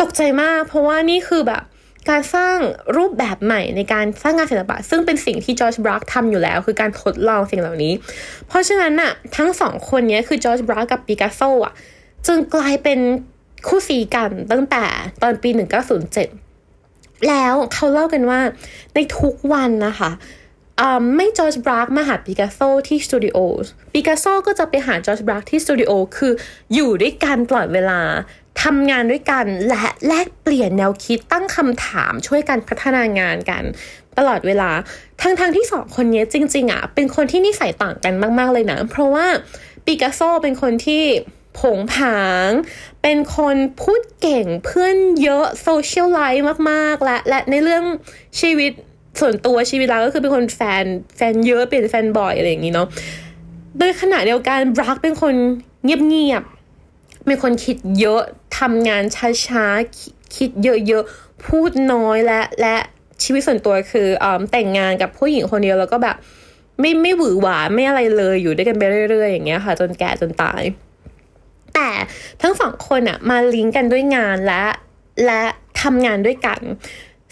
[0.00, 1.62] ตกใจมาก เพราะว่านี่คือแบบ
[2.08, 2.56] การสร้าง
[2.96, 7.92] รูปแบบใหม่ในการสร้างงานศิลปะ ซึ่งเป็นสิ่งที่จอร์จบรากทำอยู่แล้ว คือการทดลองสิ่งเหล่านี้
[8.48, 11.74] เพราะฉะนั้นน่ะทั้งสองคนนี้คือจอร์จบรากกับปิกัสโซอะ
[12.26, 12.98] จึงกลายเป็น
[13.68, 14.84] คู่ซี้กันตั้งแต่
[15.22, 15.50] ตอนปี
[16.34, 18.40] 1907 แล้วเขาเล่ากันว่า
[18.94, 20.10] ในทุกวันนะคะ
[21.16, 23.38] ไม่จอร์จบรากมาหาปิกัสโซที่สตูดิโอ
[23.92, 26.32] ปิกัสโซก็จะไปหาจอร์จบรากที่สตูดิโอคือ
[26.74, 28.00] อยู่ด้วยกันตลอดเวลา
[28.62, 33.62] ทำงานด้วยกันและแลกเปลี่ยนแนวคิดตั้งคำถามช่วยกันพัฒนางานกัน
[34.18, 34.70] ตลอดเวลา
[35.22, 39.26] ทั้งทางที่สองคนนี้จริง ๆอะเป็นคนที่นิสัยต่างกันมาก ๆ เลยนะ เพราะว่า
[39.84, 41.04] ปิกัสโซเป็นคนที่
[41.58, 42.48] ผงผาง
[43.02, 47.84] เป็นคนพูดเก่งเพื่อนเยอะโซเชียลไลฟ์มากๆและและในเรื่อง
[48.40, 48.72] ชีวิต
[49.20, 50.84] ส่วนตัวชีวิตเราก็คือเป็นคนแฟน
[51.16, 52.88] แฟนเยอะเป็นแฟนบ่อยอะไรอย่างนี้เนาะ
[53.78, 55.34] โดยขณะเดียวกันบรักเป็นคน
[55.84, 56.42] เงียบ
[57.26, 58.22] เป็นคนคิดเยอะ
[58.58, 59.02] ทำงาน
[59.46, 62.76] ช้าๆ คิดเยอะๆ พูดน้อยและและ
[63.22, 66.16] ชีวิตส่วนตัวคืออแต่งงานกับผู้หญิงคนเดียวแล้วก็แบบ
[66.80, 70.62] ไม่ไม่หวือหวาไม่อะไรเลยอยู่ด้วยกันไปเรื่อยๆ อย่างเงี้ยค่ะ จนแก่จนตาย
[71.74, 71.88] แต่
[72.42, 74.64] ทั้งสองคนอะมาลิงก์กันด้วยงานและ
[75.26, 75.42] และ
[75.82, 76.60] ทำงานด้วยกัน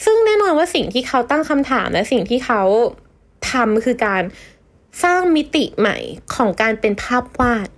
[0.05, 2.62] ซึ่งแน่นอนว่าสิ่งที่เขาตั้งคำถามและสิ่งที่เขา
[3.50, 4.22] ทำคือการ
[5.05, 5.96] สร้างมิติใหม่
[6.35, 7.68] ของการเป็นภาพวาด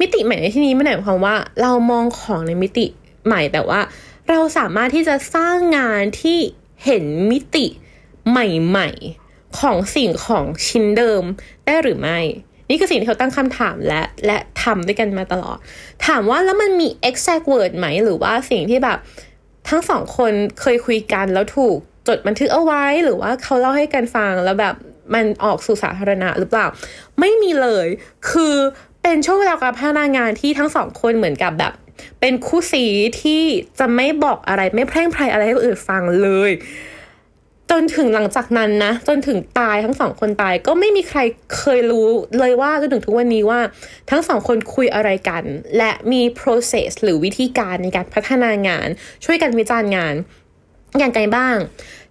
[0.00, 2.86] มิติใหม่ในที่นี้ไม่ได้หมายความว่า เรามองของในมิติ
[3.26, 3.80] ใหม่แต่ว่า
[4.30, 6.38] เราสามารถที่จะสร้างงานที่
[6.84, 7.66] เห็นมิติ
[8.30, 11.22] ใหม่ๆ ของสิ่งของชิ้นเดิม
[11.66, 12.18] ได้หรือไม่
[12.68, 15.58] นี่คือสิ่งที่เขาตั้งคำถามและและทำด้วยกันมาตลอด
[16.06, 18.98] ถามว่าแล้วมันมี exact word ไหม หรือว่าสิ่งที่แบบ
[19.68, 21.76] ทั้งสองคนเคยคุยกันแล้วถูก
[22.08, 24.74] จดบันทึกเอาไว้หรือว่าเขาเล่าให้กันฟังแล้วแบบ
[25.14, 26.66] มันออกสู่สาธารณะหรือเปล่า
[27.20, 27.86] ไม่มีเลย
[28.30, 28.54] คือ
[29.08, 31.72] เป็นช่วงเวลาการพัฒนางานที่ทั้งสองคนเหมือนกับแบบ
[32.20, 32.84] เป็นคู่สี
[33.22, 33.42] ที่
[33.78, 36.50] จะไม่บอกอะไรไม่แพร่งพรอะไรให้คนอื่นฟังเลย
[37.70, 41.18] จนถึงหลังจากนั้นนะ จนถึงตายทั้งสองคนตายก็ไม่มีใคร
[41.56, 43.60] เคยรู้เลยว่าจนถึงทุกวันนี้ว่า
[44.10, 45.42] ทั้งสองคนคุยอะไรกัน
[45.78, 48.88] และมี process หรือวิธีการในการพัฒนางาน
[49.24, 50.14] ช่วยกันวิจารณ์งาน
[50.98, 51.56] อย่างไรบ้าง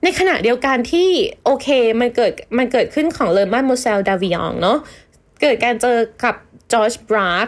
[0.03, 1.09] ในขณะเดียวกันที่
[1.45, 1.67] โอเค
[1.99, 4.79] มันเกิดมันเกิดขึ้นของ Les Demoiselles d'Avignon เนาะ
[5.41, 6.35] เกิดการเจอกับ
[6.71, 7.47] จอร์จบราก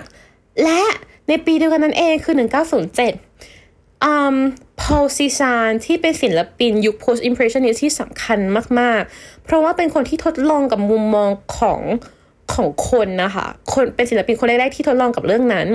[0.63, 0.81] และ
[1.27, 4.35] ในปีเดียวกันนั้นเองคือ 1907อืม
[4.81, 8.39] พอลเซซานที่เป็นศิลปินยุค post impressionist ที่สำคัญ
[8.79, 11.81] มาก ๆ เพราะว่าเป็นคนที่ทดลองกับมุมมองของ
[12.53, 15.67] ของคนนะคะ คนเป็นศิลปินคนแรก ๆ ที่ทดลองกับเรื่องนั้น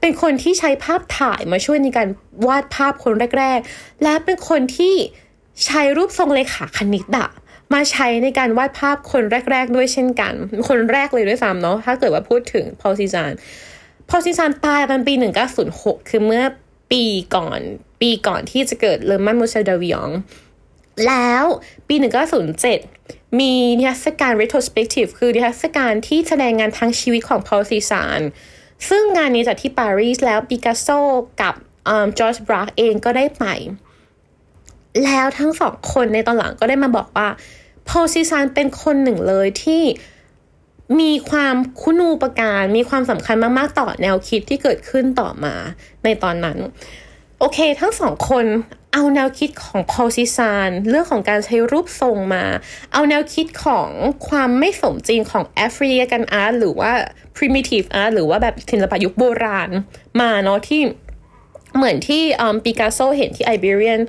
[0.00, 2.08] เป็นคนที่ใช้ภาพถ่ายมาช่วยในการ
[2.46, 4.94] วาดภาพคนแรก ๆ และเป็นคนที่
[5.66, 7.28] ใช้รูปทรงเลขาคณิตอะ
[7.72, 10.34] มาใช้ในการวาดภาพคนแรก ๆ ด้วยเช่นกัน
[10.68, 13.32] คนแรกเลยด้วยซ้ำเนาะถ้าเกิดว่าพูดถึงพอซิซาน
[14.10, 15.14] พอซิซานตายตอนปี
[15.60, 16.44] 1906 คือเมื่อ
[16.92, 17.04] ปี
[17.36, 17.60] ก่อน
[18.00, 20.10] ปีก่อนที่จะเกิดเลอมันมูเซลดาวิอง
[21.06, 21.44] แล้ว
[21.88, 21.94] ปี
[22.66, 28.20] 1907 มีนิทรรศการ retrospective คือนิทรรศการที่แสดงงานทั้งชีวิตของพอลซีซาน
[28.88, 30.88] ซึ่งงานนี้จัดที่ปารีสแล้วปิกัสโซ
[31.40, 31.54] กับ
[32.18, 33.44] จอร์จบรักเองก็ได้ไป
[35.04, 37.28] แล้วทั้งสองคนในตอนหลังก็ได้มาบอกว่า
[37.88, 39.82] พอลซีซานเป็นคนหนึ่งเลยที่
[41.00, 45.54] มีความคุณูปการมีความสำคัญมาก ๆ ต่อแนวคิดที่เกิดขึ้นต่อมา
[46.04, 46.58] ในตอนนั้น
[47.38, 48.46] โอเค ทั้งสองคน
[48.92, 52.44] เอาแนวคิดของพอลซิซานเรื่องของการใช้รูปทรงมา
[52.92, 53.88] เอาแนวคิดของ
[54.28, 56.92] ความไม่สมจริงของ African art หรือว่า
[57.36, 59.70] primitive art หรือว่าแบบศิลปะยุคโบราณ
[60.20, 60.80] มาเนาะที่
[61.76, 62.22] เหมือนที่
[62.64, 64.00] ปิกัสโซเห็นที่ Iberian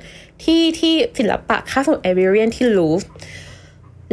[0.44, 3.02] ที่ที่ศิลปะคาบสมุทร Iberian ที่ลูฟวร์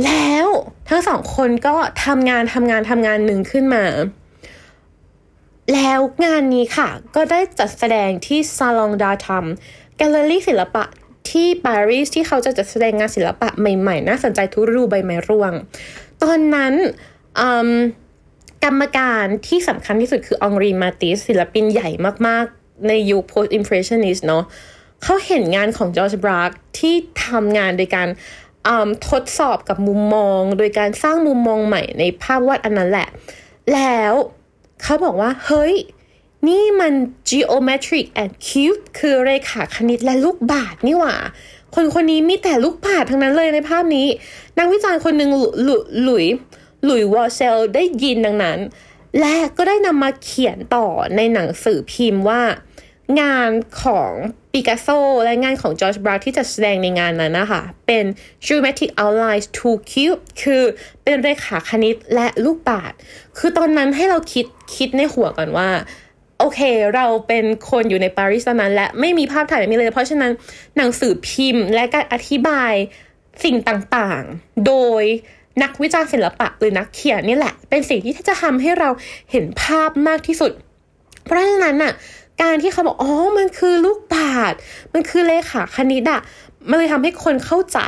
[0.06, 0.48] แล้ว
[0.90, 3.84] ทั้งสองคนก็ทำงานทำงานทำงานหนึ่งขึ้นมา
[5.74, 9.46] แล้วงานนี้ค่ะ ก็ได้จัดแสดงที่ Salon d'Automne
[9.98, 10.86] แกลเลอรี่ศิลปะ
[11.30, 15.54] ที่ปารีสที่เขาจะจัดแสดงงานศิลปะใหม่ๆ น่าสนใจทุกฤดูใบไม้ร่วง
[16.22, 16.74] ตอนนั้น
[18.64, 21.90] กรรมการที่สำคัญที่สุดคือองรีมาติสศิลปินใหญ่
[22.28, 24.44] มากๆ ในยุค post impressionist เนาะ
[25.04, 28.08] เขาเห็นงานของจอร์จบรักที่ทำงานโดยการ
[29.10, 33.10] ทดสอบกับมุมมอง โดยการสร้างมุมมองใหม่ในภาพวาดอันนั้นแหละ
[33.74, 34.13] แล้ว
[34.82, 35.74] เขาบอกว่า เฮ้ย
[36.47, 36.93] นี่มัน
[37.30, 41.15] geometric and cube คือเรขาคณิตและลูกบาศนี่หว่า
[41.76, 44.08] คนคนนี้มีแต่ลูกป่าทั้งนั้นเลยในภาพนี้
[44.58, 45.30] นักวิจารณ์คนหนึ่ง
[45.63, 46.26] หลุหลุย
[46.84, 48.60] หลุยวอร์เซลได้ยินดังนั้น
[49.19, 52.41] และก็ได้นำมาเขียนต่อในหนังสือพิมพ์ว่า
[53.21, 54.12] งานของ
[54.52, 54.88] ปิกัสโซ
[55.24, 58.06] และงานของจอร์จบราที่จะแสดงในงานนั้นนะคะเป็น
[58.46, 60.64] geometric outlines to cube คือ
[61.04, 62.94] เป็นเรขาคณิตและลูกบาศ
[63.38, 65.70] คือตอนนั้นให้เราคิดคิดในหัวก่อนว่า
[66.40, 66.60] โอเค
[66.96, 70.32] เราเป็นคนอยู่ในปารีสตอนนั้นและไม่มีภาพถ่ายแบบนี้เลย เพราะฉะนั้น
[70.78, 72.74] หนังสือพิมพ์และการอธิบาย
[73.44, 75.04] สิ่งต่างๆ โดย
[75.64, 78.90] นักวิจารณ์ศิลปะหรือนักเขียนนี่แหละ เป็นสิ่งที่จะทำให้เรา
[79.32, 80.52] เห็นภาพมากที่สุด
[81.26, 81.94] เพราะฉะนั้นน่ะ
[82.42, 84.54] การที่เขาบอกอ๋อมันคือลูกบาศ
[84.94, 86.22] มันคือเลขาคณิตอะ
[86.70, 87.80] มันเลยทำให้คนเข้าใจ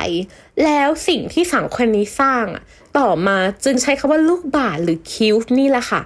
[0.64, 2.62] แล้วสิ่งที่สองคนนี้สร้างอะ
[2.98, 6.00] ต่อมาจึงใช้คำว่าลูกบาศก์หรือ cube นี่แหละค่ะ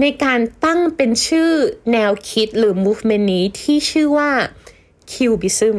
[0.00, 1.50] ในการตั้งเป็นชื่อ
[1.92, 4.30] แนวคิดหรือ movement นี้ที่ชื่อว่า
[5.12, 5.78] Cubism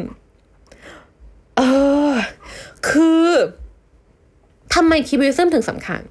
[1.57, 1.61] เอ
[2.11, 2.13] อ
[2.87, 3.27] คือ
[4.73, 6.01] ทำไม Cubism ถึงสำคัญ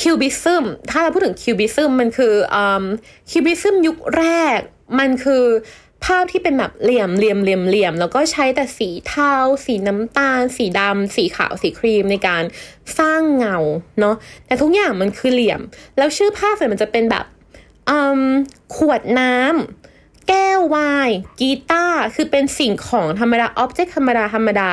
[0.00, 2.34] Cubism ถ้าเราพูดถึง Cubism มันคือ
[3.30, 4.26] Cubism ยุคแร
[4.58, 4.60] ก
[4.98, 5.44] มันคือ
[6.04, 12.42] ภาพที่เป็นแบบเหลี่ยมเหลี่ยมเหลี่ยมเหลี่ยมแล้วก็ใช้แต่สีเทาสีน้ำตาล สีดำสีขาวสีครีมในการ
[12.98, 13.58] สร้างเงา
[14.00, 15.60] เนาะแต่ทุกอย่างมันคือเหลี่ยม
[15.98, 17.24] แล้วชื่อภาพเนี่ยมันจะเป็นแบบ
[18.76, 24.68] ขวดน้ำแก้ววายกีตาร์คือเป็นสิ่งของธรรมดาอ็อบเจกต์ธรรมดาธรรมดา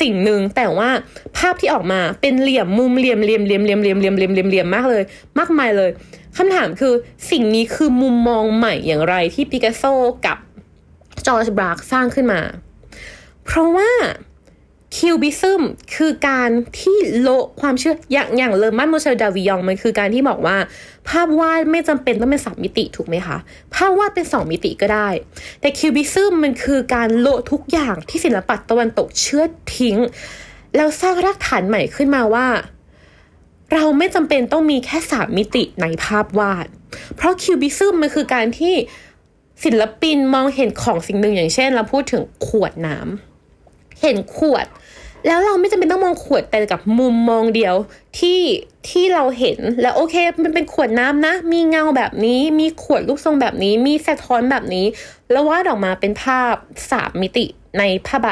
[0.00, 0.90] สิ่งหนึ่งแต่ว่า
[1.36, 5.02] ภาพที่ออกมาเป็นเหลี่ยมมุมเหลี่ยมเหลี่ยมเหลี่ยมเหลี่ยมเหลี่ยมเหลี่ยมเหลี่ยมเหลี่ยมเหลี่ยมมากเลย
[5.38, 5.90] มากมายเลย
[6.38, 6.94] คำถามคือ
[7.30, 9.82] สิ่งนี้คือมุมมองใหม่อย่างไรที่ปิกัสโซ
[10.26, 10.38] กับ
[11.26, 12.40] จอร์จบรากสร้างขึ้นมา
[13.44, 13.90] เพราะว่า
[14.96, 15.62] Cubism
[15.94, 17.28] คือการที่โละ
[17.60, 20.56] ความเชื่ออย่างอย่าง Les Demoiselles d'Avignon มันคือการที่บอกว่า
[21.08, 23.36] ภาพวาดไม่จำเป็นต้องเป็นสามมิติถูกไหมคะ
[23.74, 25.08] ภาพวาดเป็นสองมิติก็ได้
[25.60, 29.44] แต่ Cubism มันคือการโละทุกอย่างที่ศิลปะตะวันตกเชื่อ
[29.76, 29.96] ทิ้ง
[30.76, 32.46] แล้วสร้างรากฐานใหม่ขึ้นมาว่า
[33.74, 36.66] เราไม่จำเป็นต้องมีแค่สามมิติในภาพวาด
[37.16, 38.74] เพราะคิวบิซึมมันคือการที่
[39.64, 44.66] ศิลปินมองเห็นของสิ่งหนึ่งอย่างเช่น เราพูดถึงขวดน้ำเห็นขวด
[45.26, 47.74] แล้วเราไม่จำเป็นต้องมองขวดแต่กับมุมมองเดียว
[48.18, 48.40] ที่
[48.88, 54.86] ที่เราเห็นแล้วโอเค มันเป็นขวดน้ำนะ มีเงาแบบนี้ มีขวดลูกทรงแบบนี้ มีสะท้อนแบบนี้
[55.30, 56.54] แล้ววาดออกมาเป็นภาพ
[56.90, 57.46] สามมิติ
[57.78, 58.28] ในผ้าใบ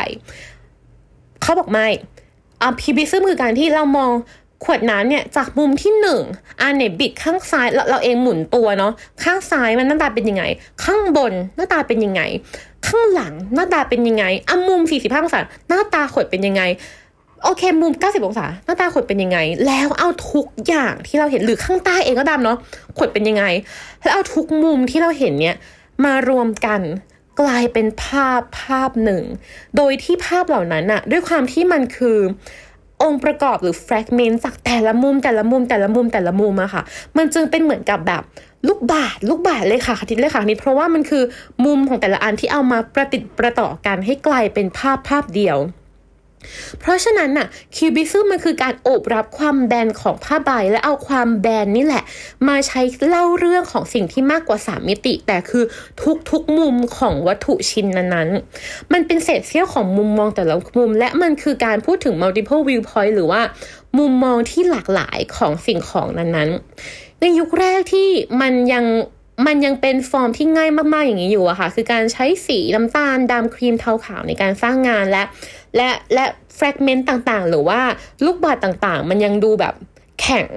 [1.43, 1.89] เขาบอกไม่
[2.63, 4.13] อะพีบีซึมคือการที่เรามอง
[4.65, 6.23] ขวดน้ำเนี่ยจากมุมที่หนึ่ง
[6.61, 8.93] อันเนี่ยบิดข้างซ้ายเราเราเองหมุนตัวเนาะ
[9.23, 10.45] ข้างซ้ายมันหน้าตาเป็นยังไง
[10.85, 12.23] ข้างบนหน้าตาเป็นยังไง
[12.87, 16.63] ข้างหลังหน้าตาเป็นยังไงอะมุม45องศาหน้าตาขวดเป็นยังไง
[17.45, 22.59] โอเคมุม 90 องศาหน้าตาขวดเป็นยังไง แล้วเอาทุกอย่างที่เราเห็นหรือข้างใต้เองก็ตามเนาะ
[22.97, 23.45] ขวดเป็นยังไง
[24.03, 25.57] แล้วเอาทุกมุมที่เราเห็นเนี่ย
[26.05, 26.81] มารวมกัน
[27.41, 29.23] กลายเป็นภาพภาพหนึ่ง
[29.77, 32.19] โดยที่ภาพเหล่านั้นอะด้วยความที่มันคือ
[33.03, 36.83] องค์ประกอบหรือแฟกเมนต์จากแต่ละมุมแต่ละมุมแต่ละมุมแต่ละมุมอะค่ะ
[37.17, 38.23] มันจึงเป็นเหมือนกับแบบ
[38.69, 41.23] ลูกบาศลูกบาศเลยค่ะคณิตเลยค่ะคณิตเพราะว่ามันคือ
[41.65, 45.59] มุมของแต่ละอันที่เอามาประติดประต่อกันให้กลายเป็นภาพภาพเดียว
[46.81, 52.05] เพราะฉะนั้นน่ะคิวบิซึมมันคือการโอบรับความแบนของผ้าใบและเอาความแบนนี่แหละ
[52.49, 55.65] มาใช้เล่าเรื่องของสิ่งที่มากกว่า 3 มิติ แต่คือ
[56.31, 63.43] ทุกๆมุมของวัตถุชิ้นนั้นๆ มันเป็นเศษเสี้ยวของมุมมองแต่ละมุม และมันคือการพูดถึง multiple viewpoint หรือว่า
[63.99, 68.09] มุมมองที่หลากหลายของสิ่งของนั้นๆ ในยุคแรกที่
[68.41, 68.87] มันยัง
[69.47, 75.23] มันยังเป็นฟอร์มที่ง่ายมากๆอย่างนี้อยู่อะค่ะ คือการใช้สีน้ำตาลดำครีมเทาขาวในการสร้างงานและ
[75.77, 76.25] และและ
[76.57, 77.81] แฟกเมนต์ต่างๆ หรือว่า
[78.25, 79.75] ลูกบาศต่างๆ มันยังดูแบบ
[80.21, 80.49] แข็ง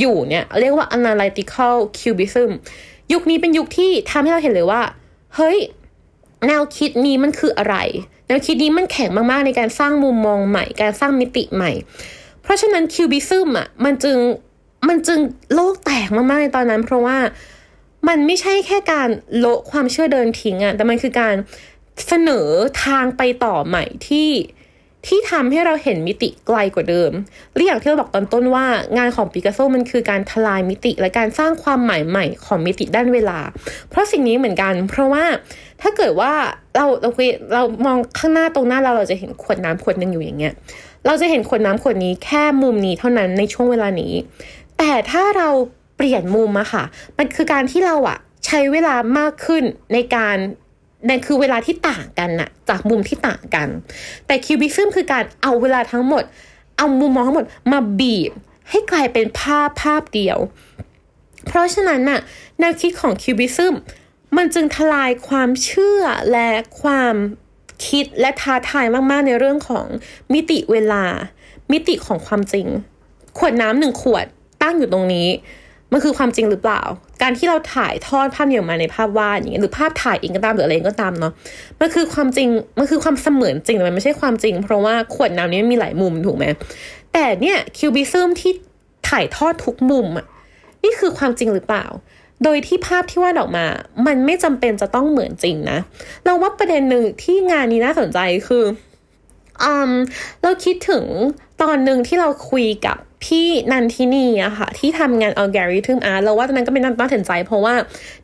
[0.00, 2.50] อยู่เนี่ย เรียกว่า analytical cubism
[3.12, 4.82] ยุคนี้เป็นยุคที่ทำให้เราเห็นเลยว่า
[5.36, 5.58] เฮ้ย
[6.46, 7.76] แนวคิดนี้มันคืออะไร
[8.26, 11.70] แนวคิดนี้มันแข็งมาก ๆ ในการสร้างมุมมองใหม่ การสร้างมิติใหม่
[12.42, 14.18] เพราะฉะนั้นคิวบิซึมอะ มันจึง
[14.88, 15.20] มันจึง
[15.54, 17.18] โลกแตกมาก ๆ ในตอนนั้น เพราะว่า
[18.08, 19.08] มันไม่ใช่แค่การ
[19.38, 21.34] โละความเชื่อเดินทิ้งอะ แต่มันคือการ
[22.08, 22.46] เสนอ
[22.84, 24.28] ทางไปต่อใหม่ที่
[25.06, 27.12] ที่ทำให้เราเห็นมิติไกลกว่าเดิม
[27.52, 33.38] หรืออย่างที่เราบอกตอนต้นว่างานของปิกัสโซมันคือการทลายมิติ และการสร้างความหมายใหม่ของมิติด้านเวลา
[33.90, 35.24] เพราะสิ่งนี้เหมือนกัน เพราะว่า
[35.82, 36.32] ถ้าเกิดว่า
[36.76, 37.10] เราเรา
[37.54, 40.54] เรามองข้างหน้าตรงหน้าเราเราจะเห็นขวดน้ำขวดหนึ่งอยู่อย่างเงี้ย
[41.06, 44.12] เราจะเห็นขวดน้ำขวดนี้แค่มุมนี้เท่านั้นในช่วงเวลานี้
[44.78, 45.48] แต่ถ้าเรา
[45.96, 46.84] เปลี่ยนมุมอะค่ะ
[47.18, 50.36] มันคือการที่เราอะใช้เวลามากขึ้นในการ
[51.08, 53.68] นั่นคือเวลาที่ต่างกันน่ะ จากมุมที่ต่างกัน
[54.26, 56.24] แต่คิวบิซึมคือการเอาเวลาทั้งหมด
[56.76, 58.32] เอามุมมองทั้งหมดมาบีบ
[58.70, 60.38] ให้กลายเป็นภาพภาพเดียว
[61.46, 62.20] เพราะฉะนั้นน่ะ
[62.58, 63.74] แนวคิดของคิวบิซึม
[64.36, 66.50] มันจึงทลายความเชื่อและ
[66.82, 67.14] ความ
[67.86, 69.86] คิดและท้าทายมาก ๆ ในเรื่องของ
[70.32, 71.04] มิติเวลา
[71.72, 72.66] มิติของความจริง
[73.38, 74.26] ขวดน้ำหนึ่งขวด
[74.62, 75.28] ตั้งอยู่ตรงนี้
[75.92, 76.82] มันคือความจริงหรือเปล่า
[77.22, 81.32] การที่เราถ่ายทอดภาพนี้ออกมาในภาพวาดอย่างเงี้ยหรือภาพถ่ายเองก็ตามหรืออะไรก็ตามเนาะ
[81.80, 86.44] มันคือความจริงมันคือความเสมือนจริงแต่มันไม่ใช่ความจริง เพราะว่าขวดน้ำนี้มีหลายมุมถูกไหม
[87.12, 88.52] แต่เนี่ยคิวบิซึมที่
[89.08, 90.26] ถ่ายทอดทุกมุมอะ
[90.82, 91.86] นี่คือความจริงหรือเปล่า
[92.44, 93.66] โดยที่ภาพที่วาดออกมา
[94.06, 95.78] มันไม่จำเป็นจะต้องเหมือนจริงนะ
[96.24, 98.64] เราว่าประเด็นหนึ่งที่งานนี้น่าสนใจคือ
[99.62, 99.90] อืม
[100.42, 101.04] เราคิดถึง
[101.62, 107.74] ตอนหนึ่งที่เราคุยกับ พี่นันทินีอะค่ะที่ทำงานอัลกอริทึมอาร์เราว่าตอนนั้นก็เป็นน่าสนใจ เพราะว่า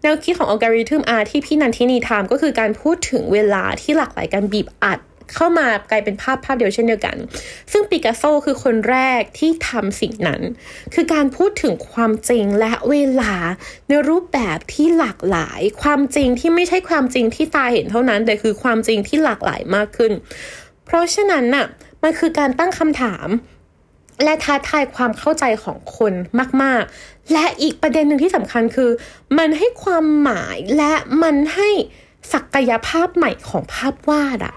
[0.02, 4.98] แนวคิดของอัลกอริทึมอาร์ที่พี่นันทินีทำก็คือการพูดถึงเวลาที่หลากหลายการบีบอัด
[5.34, 7.16] เข้ามากลายเป็นภาพภาพเดียวเช่นเดียวกัน
[7.72, 10.40] ซึ่งปิกัสโซคือคนแรกที่ทำสิ่งนั้น
[10.94, 13.34] คือการพูดถึงความจริงและเวลา
[13.88, 20.12] ในรูปแบบที่หลากหลาย ความจริงที่ไม่ใช่ความจริงที่ตาเห็นเท่านั้น แต่คือความจริงที่หลากหลายมากขึ้น
[20.86, 21.66] เพราะฉะนั้นน่ะ
[22.02, 23.28] มันคือการตั้งคำถาม
[24.24, 26.12] และท้าทายความเข้าใจของคน
[26.62, 28.90] มาก ๆ และอีกประเด็นหนึ่งที่สำคัญคือ
[29.38, 31.68] มันให้ความหมายและมันให้
[32.32, 34.54] ศักยภาพใหม่ของภาพวาดอะ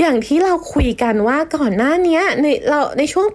[0.00, 3.26] อย่างที่เราคุยกันว่าก่อนหน้านี้ในเราในช่วง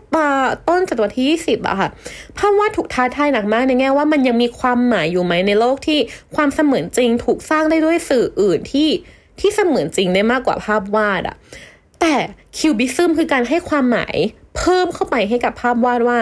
[0.68, 1.90] ต้นศตวรรษที่20อะค่ะ
[2.38, 6.00] ภาพวาดถูกท้าทายหนักมากในแง่ว่ามันยังมีความหมายอยู่ไหมในโลกที่
[6.36, 8.90] ความเสมือนจริงถูกสร้างได้ด้วยสื่ออื่นที่
[9.40, 11.36] ที่เสมือนจริงได้มากกว่าภาพวาดอะ
[12.02, 12.16] แต่
[12.58, 14.16] คิวบิซึมคือการให้ความหมาย
[14.58, 16.20] เพิ่มเข้าไปให้กับภาพวาดว่า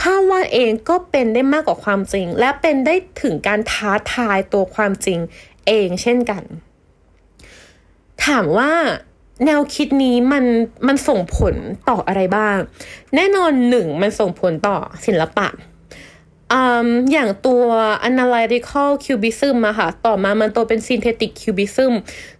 [0.00, 5.18] ภาพวาดเองก็เป็นได้มากกว่าความจริง และเป็นได้ถึงการท้าทายตัวความจริง
[5.66, 6.42] เองเช่นกัน
[8.24, 8.72] ถามว่า
[9.44, 10.44] แนวคิดนี้มัน
[10.86, 11.54] มันส่งผล
[11.88, 12.58] ต่ออะไรบ้าง
[13.14, 15.48] แน่นอนหนึ่งมันส่งผลต่อศิลปะ
[16.52, 16.54] อ
[17.12, 17.64] อย่างตัว
[18.08, 21.92] analytical cubism อะค่ะ ต่อมามันโตเป็น synthetic cubism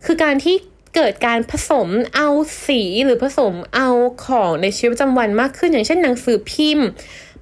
[0.05, 0.57] คือการที่
[0.95, 2.29] เกิดการผสมเอา
[2.67, 3.89] สีหรือผสมเอา
[4.25, 6.87] ของในชีวิตประจำวันมากขึ้น อย่างเช่นหนังสือพิมพ์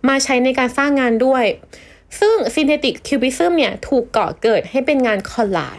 [0.09, 1.45] มาใช้ในการสร้างงานด้วย
[2.21, 5.79] ซึ่ง synthetic cubism เนี่ยถูกก่อเกิดให้เป็นงานคอลลาจ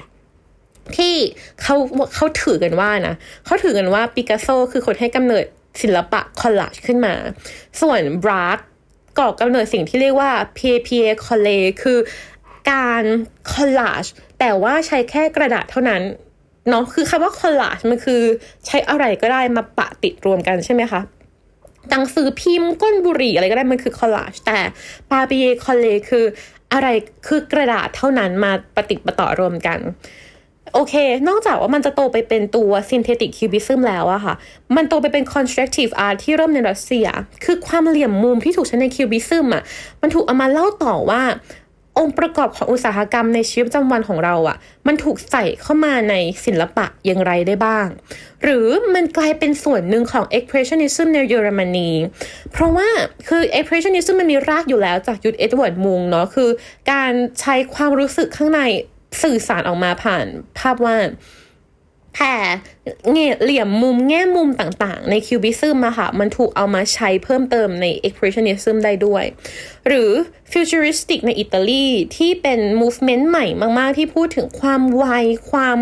[0.98, 1.16] ที่
[1.62, 1.76] เขา
[2.16, 5.46] เขาถือกันว่านะเขาถือกันว่าปิกัสโซคือคนให้กำเนิด
[5.82, 7.14] ศิลปะคอลลาจขึ้นมา
[7.82, 8.60] ส่วนบราร์ก
[9.20, 12.00] ก่อกำเนิดสิ่งที่เรียกว่า PPA c o l l a คือ
[12.72, 13.04] การ
[13.52, 14.06] คอลลาจ
[14.40, 16.02] แต่ว่าใช้แค่กระดาษเท่านั้น
[16.70, 18.22] เนาะคือคำว่าคอลลาจมันคือ
[18.66, 21.02] ใช้อะไรก็ได้มาปะติดรวมกันใช่ไหมคะ
[21.90, 24.60] หนังสือพิมพ์ก้นบุหรี่อะไรก็ได้มันคือคอลลาจแต่
[25.10, 26.26] ปาเปียคอลเลคือ
[26.74, 26.88] อะไร
[27.28, 29.80] คือกระดาษเท่านั้นมาปฏิดปะต่อรวมกัน
[30.74, 30.96] โอเค
[31.28, 34.36] นอกจากว่ามันจะโตไปเป็นตัว synthetic cubism แล้วอะค่ะ
[34.76, 37.08] มันโตไปเป็น constructive art ที่เริ่มในรัสเซีย
[37.44, 39.64] คือความเหลี่ยมมุมที่ถูกใช้ใน cubism อะ
[40.02, 41.22] มันถูกเอามาเล่าต่อว่า
[42.00, 44.58] องค์ประกอบของอุตสาหกรรมในชีวิตประจำวันของเราอะ่ะ
[44.88, 47.88] มันถูกใส่เข้ามาในศิลปะอย่างไรได้บ้าง
[48.44, 51.90] หรือมันกลายเป็นส่วนหนึ่งของ expressionism ในเยอรมนี
[52.52, 52.88] เพราะว่า
[53.28, 56.50] คือ expressionism มันมีรากอยู่แล้วจากยุคเอ็ดเวิร์ดมุงก์เนาะคือ
[56.92, 58.62] การใช้ความรู้สึกข้างใน
[59.24, 60.26] สื่อสารออกมาผ่าน
[60.60, 61.10] ภาพวาด
[62.20, 62.36] แต่
[63.12, 69.24] เงี่ยเหลี่ยมมุมแง่มุมต่างๆ ใน Cubism อะค่ะ มันถูกเอามาใช้เพิ่มเติมใน expressionism ได้ด้วย
[69.88, 70.12] หรือ
[70.52, 73.46] Futurism ในอิตาลีที่เป็น movement ใหม่
[73.80, 75.06] มากๆ ที่พูดถึงความไว
[75.52, 75.78] ความ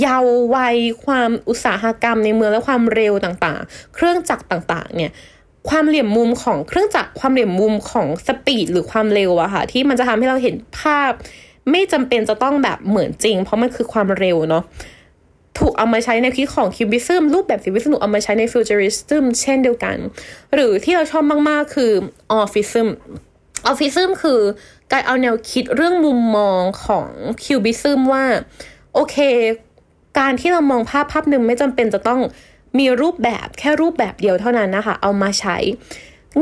[0.00, 5.12] เยาว์วัย ความอุตสาหกรรมในเมืองและความเร็วต่างๆ เครื่องจักรต่างๆ เนี่ย
[5.68, 11.10] ความเหลี่ยมมุมของเครื่องจักรความเหลี่ยมมุมของ speed หรือความเร็วอะค่ะ ที่มันจะทำให้เราเห็นภาพ
[11.70, 14.64] ไม่จำเป็นจะต้องแบบเหมือนจริง เพราะมันคือความเร็วเนาะ
[15.58, 19.96] ถูกเอามาใช้ในคิดของ Cubism รูปแบบ Cubism เอามาใช้ใน Futurism เช่นเดียวกัน
[20.54, 21.92] หรือที่เราชอบมาก ๆ คือ
[22.32, 22.88] Orphism
[23.66, 24.40] Orphism คือ
[24.92, 27.08] การเอาแนวคิดเรื่องมุมมองของ
[27.44, 28.24] Cubism ว่า
[28.94, 29.16] โอเค
[30.18, 32.20] การที่เรามองภาพภาพหนึ่งไม่จำเป็นจะต้อง
[32.78, 35.56] มีรูปแบบแค่รูปแบบเดียวเท่านั้นนะคะ เอามาใช้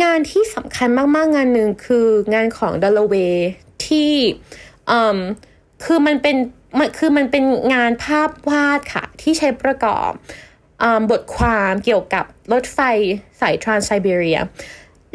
[0.02, 3.14] งานที่สำคัญมาก ๆ งานหนึ่งคืองานของเดอโลเน
[3.86, 4.12] ที่
[5.84, 6.36] คือมันเป็น
[6.78, 10.10] มันคือมันเป็นงานภาพวาดค่ะ ที่ใช้ประกอบ
[11.10, 12.80] บทความเกี่ยวกับรถไฟ
[13.40, 14.40] สายทรานไซเบเรีย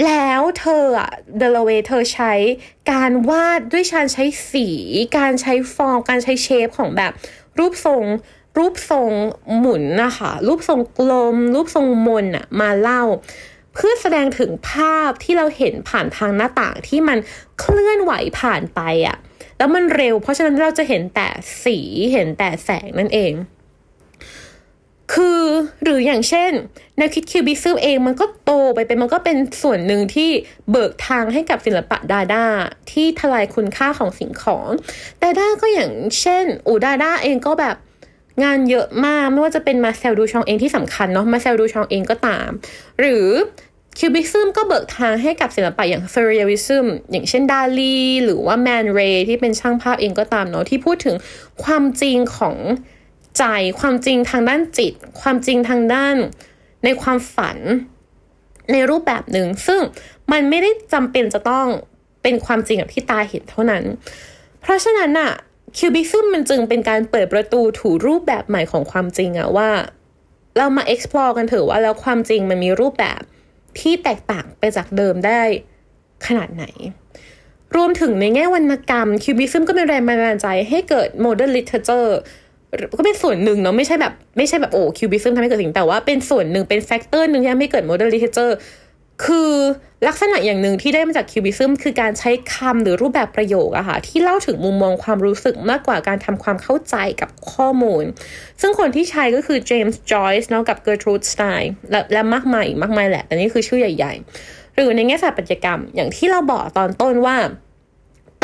[0.05, 2.33] แล้วเธออะเดลเวเธอใช้
[2.91, 4.67] การวาดด้วยการใช้สี
[5.17, 7.11] การใช้ฟอร์ม การใช้เชฟของแบบ
[7.59, 8.05] รูปทรง
[8.57, 9.11] รูปทรง
[9.57, 13.03] หมุนนะคะรูปทรงกลม รูปทรงมนอะมาเล่า
[13.73, 17.17] เพื่อแสดงถึงภาพที่เราเห็นผ่านทางหน้าต่างที่มัน
[17.59, 19.17] เคลื่อนไหวผ่านไปอะ
[19.57, 21.27] แล้วมันเร็ว เพราะฉะนั้นเราจะเห็นแต่
[21.63, 21.77] สี
[22.13, 23.33] เห็นแต่แสงนั่นเอง
[25.13, 25.43] คือ
[25.83, 26.51] หรืออย่างเช่น
[26.97, 30.29] แนวคิด Cubism เองมันก็โตไปเป็นมันก็เป็นส่วนหนึ่งที่
[30.71, 32.45] เบิกทางให้กับศิลปะดาดา
[32.91, 34.67] ที่ทลายคุณค่าของสิ่งของ
[35.21, 35.91] ดาดาก็อย่าง
[36.21, 37.75] เช่นอูดาดาเองก็แบบ
[38.43, 42.49] งานเยอะมากไม่ว่าจะเป็นมาเซลดูชองเองที่สำคัญเนาะมาเซลดูชองเองก็ตาม
[42.99, 43.27] หรือ
[43.97, 51.15] Cubism ก็เบิกทางให้กับศิลปะอย่าง Surrealismอย่างเช่นดาลีหรือว่าแมนเรย์ที่เป็นช่างภาพเองก็ตามเนาะที่พูดถึง
[51.63, 52.55] ความจริงของ
[53.37, 53.43] ใจ
[53.79, 56.15] ความจริงทางด้านจิต ความจริงทางด้าน
[56.83, 57.57] ในความฝัน
[58.71, 59.81] ในรูปแบบหนึ่ง ซึ่ง
[60.31, 61.67] มันไม่ได้จำเป็นจะต้อง
[62.23, 63.83] เป็นความจริงแบบที่ตาเห็นเท่านั้น
[64.61, 65.31] เพราะฉะนั้นอะ
[65.77, 69.69] คิวบิซึมมันจึงเป็นการเปิดประตูถูรูปแบบใหม่ของความจริงอะว่า
[70.57, 73.21] เรามา explore กันเถอะว่าแล้วความจริงมันมีรูปแบบ
[73.79, 75.41] ที่แตกต่างไปจากเดิมได้
[76.27, 76.65] ขนาดไหน
[77.75, 82.17] รวมถึงในแง่วรรณกรรม Cubism ก็เป็นแรงบันดาลใจให้เกิด modern literature
[82.97, 88.55] ก็เป็นส่วนหนึ่งเนาะไม่ใช่แบบไม่ใช่แบบโอ้ Cubism ทำให้เกิดสิ่งแต่ว่าเป็นส่วนหนึ่งเป็น factor หนึ่งที่ทำให้เกิด modern literature
[89.23, 89.51] คือ
[90.07, 98.03] ลักษณะอย่างหนึ่งที่ได้มาจาก Cubism คือการใช้คำหรือรูปแบบประโยคอะค่ะที่เล่าถึงมุมมองความรู้สึกมากกว่าการทำความเข้าใจกับข้อมูล
[98.61, 104.13] ซึ่งคนที่ใช้ก็คือเจมส์จอยส์เนาะกับเกอร์ทรูดสไตน์และและมากมายมากมายแหละ แต่นี่คือชื่อใหญ่
[104.45, 107.37] ๆ หรือในแง่ศาสถาปัตยกรรม อย่างที่เราบอกตอนต้นว่า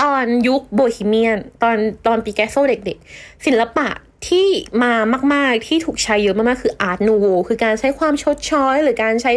[0.01, 3.88] ตอนยุคโบฮีเมียน ตอนตอนปิกัสโซเด็ก ๆ ศิลปะ
[4.28, 4.47] ที่
[4.84, 4.93] มา
[5.34, 9.32] มาก ๆ ที่ถูกใช้เยอะมาก ๆ คือ Art Nouveau คือการใช้ความชดช้อย หรือการใช้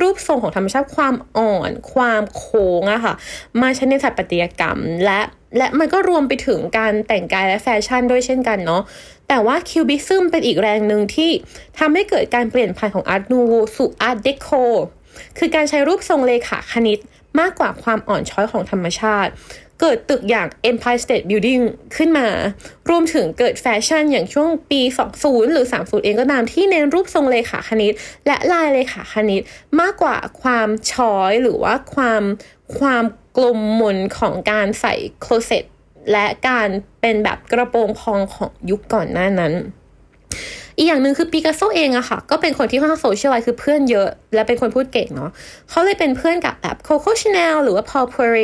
[0.00, 3.14] รูปทรงของธรรมชาติความอ่อน ความโค้งอะค่ะ
[3.60, 5.20] มาใช้ในสถาปัตยกรรม และ
[5.58, 8.82] และมันก็รวมไปถึงการแต่งกายและแฟชั่นด้วยเช่นกันเนาะ
[9.28, 11.30] แต่ว่า Cubism เป็นอีกแรงหนึ่งที่
[11.78, 14.48] ทำให้เกิดการเปลี่ยนผ่านของ Art Nouveau สู่ Art Deco
[15.38, 16.98] คือการใช้รูปทรงเลขาคณิต
[17.40, 19.30] มากกว่าความอ่อนช้อยของธรรมชาติ
[19.80, 21.62] เกิดตึกอย่าง Empire State Building
[21.96, 22.28] ขึ้นมา
[22.88, 24.80] รวมถึงเกิดแฟชั่นอย่างช่วงปี
[25.16, 27.92] 20 หรือ 30 เองก็ตามที่เน้นรูปทรงเลขาคณิต
[28.26, 29.42] และลายเลขาคณิต
[29.80, 32.22] มากกว่าความช้อยหรือว่าความ
[32.78, 33.04] ความ
[33.36, 35.64] กลมมนของการใส่โคลเซ็ต
[36.12, 36.68] และการ
[37.00, 39.52] เป็นแบบกระโปรงพองของยุคก่อนหน้านั้น
[40.80, 45.30] อีกอย่างหนึ่งคือปีกัสโซเองอะค่ะ ก็เป็นคนที่ค่อนข้าง socialize คือเพื่อนเยอะ และเป็นคนพูดเก่งเนาะ
[45.70, 48.36] เขาเลยเป็นเพื่อนกับแบบโคโคชาแนลหรือว่าพอลเพเร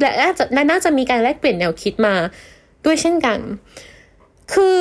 [0.00, 2.14] และน่าจะน่าจะมีการแลกเปลี่ยนแนวคิดมา
[2.84, 3.38] ด้วยเช่นกัน
[4.52, 4.80] คือ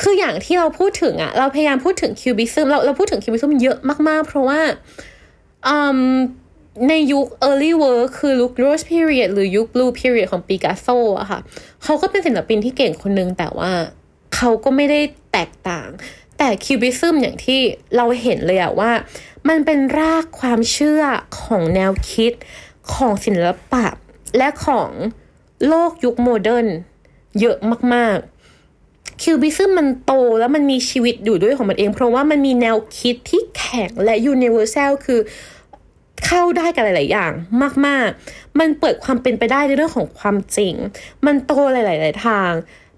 [0.00, 3.76] คืออย่างที่เราพูดถึงอะเราพยายามพูดถึง Cubism เราเราพูดถึง Cubism เยอะ
[4.08, 4.60] มากๆ เพราะว่า
[6.88, 10.88] ในยุค early work คือยุค rose period หรือยุค blue period ของปีกัสโซ
[11.20, 11.40] อะค่ะ
[11.84, 13.70] เขาก็เป็นศิลปินที่เก่งคนนึงแต่ว่า
[14.34, 15.00] เขาก็ไม่ได้
[15.32, 15.88] แตกต่าง
[16.38, 17.60] แต่ Cubism อย่างที่
[17.96, 18.92] เราเห็นเลยอะว่า
[19.48, 21.02] มันเป็นรากความเชื่อ
[21.40, 22.32] ของแนวคิด
[22.92, 23.86] ของศิลปะ
[24.36, 24.90] และของ
[25.68, 26.66] โลกยุคโมเดิร์น
[27.40, 27.56] เยอะ
[27.94, 28.18] มาก
[28.70, 35.20] ๆ Cubism มันโตแล้วมันมีชีวิตอยู่ด้วยของมันเอง เพราะว่ามันมีแนวคิดที่แข็งและ universal คือ
[36.26, 37.32] เข้าได้กับหลาย ๆ อย่าง
[37.86, 40.74] มาก ๆ มันเปิดความเป็นไปได้ในเรื่องของความจริง
[41.26, 42.50] มันโตหลาย ๆ ทาง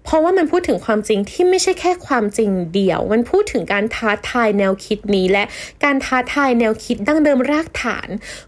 [0.03, 5.43] เพราะว่ามันพูดถึงความจริงที่ไม่ใช่แค่ความจริงเดียว มันพูดถึงการท้าทายแนวคิดนี้และ
[5.83, 8.07] การท้าทายแนวคิดดั้งเดิมรากฐาน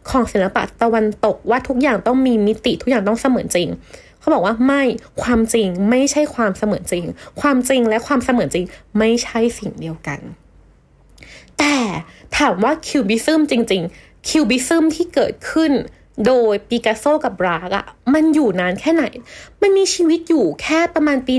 [0.09, 3.69] ของศิลปะตะวันตกว่าทุกอย่างต้องมีมิติทุกอย่างต้องเสมือนจริง
[4.19, 4.83] เขาบอกว่าไม่
[5.21, 7.05] ความจริงไม่ใช่ความเสมือนจริง
[7.41, 8.65] ความจริงและความเสมือนจริง
[8.99, 10.19] ไม่ใช่สิ่งเดียวกัน
[11.59, 11.75] แต่
[12.37, 15.71] ถามว่า Cubism จริง ๆ Cubism ที่เกิดขึ้น
[16.25, 19.05] โดยปิกัสโซกับบรากอะมันอยู่นานแค่ไหน
[19.61, 21.35] มันมีชีวิตอยู่แค่ประมาณปี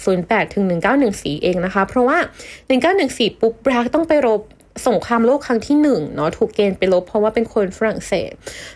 [0.00, 0.64] 1808 ถึง
[1.04, 2.18] 1914 เองนะคะ เพราะว่า
[2.80, 4.40] 1914 ปุ๊บบรากต้องไปรบ
[4.88, 8.30] สงครามโลกครั้งที่หนึ่งเนาะถูกเกณฑ์ไปรบเพราะว่าเป็นคนฝรั่งเศส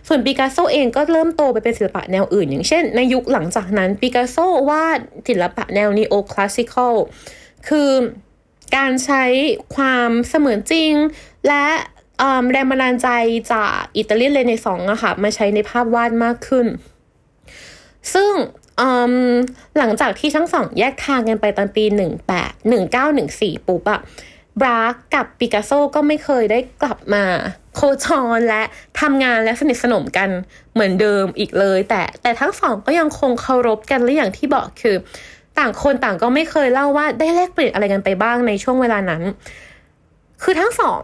[0.07, 4.37] ส่วนปิกัสโซเองก็เริ่มโตไปเป็นศิลปะแนวอื่น อย่างเช่น ในยุคหลังจากนั้นปิกัสโซ
[4.69, 4.99] วาด
[5.29, 6.95] ศิลปะแนว Neoclassical
[7.69, 7.91] คือ
[8.77, 9.25] การใช้
[9.75, 10.93] ความเสมือนจริง
[11.49, 11.67] และ
[12.51, 13.09] แรงบันดาลใจ
[13.53, 16.67] จากอิตาเลียนเรเนซองอะค่ะมาใช้ในภาพวาดมากขึ้น
[18.15, 18.33] ซึ่ง
[19.79, 21.85] หลังจากที่ทั้งสองแยกทางกันไปตอนปี
[22.49, 22.75] 18
[23.15, 24.01] 1914 ปุ๊บอะ
[24.61, 27.25] บราร์กกับปิกัสโซก็ไม่เคยได้กลับมา
[27.75, 28.07] โคจ
[28.37, 28.63] รและ
[29.01, 30.29] ทำงานและสนิทสนมกัน
[30.73, 34.97] เหมือนเดิมอีกเลย แต่แต่ทั้งสองก็ยังคงเคารพกันและอย่างที่บอกคือ
[35.59, 39.23] ต่างคนต่างก็ไม่เคยเล่าว่าได้แลกเปลี่ยนอะไรกันไปบ้างในช่วงเวลานั้น
[40.43, 41.03] คือทั้งสอง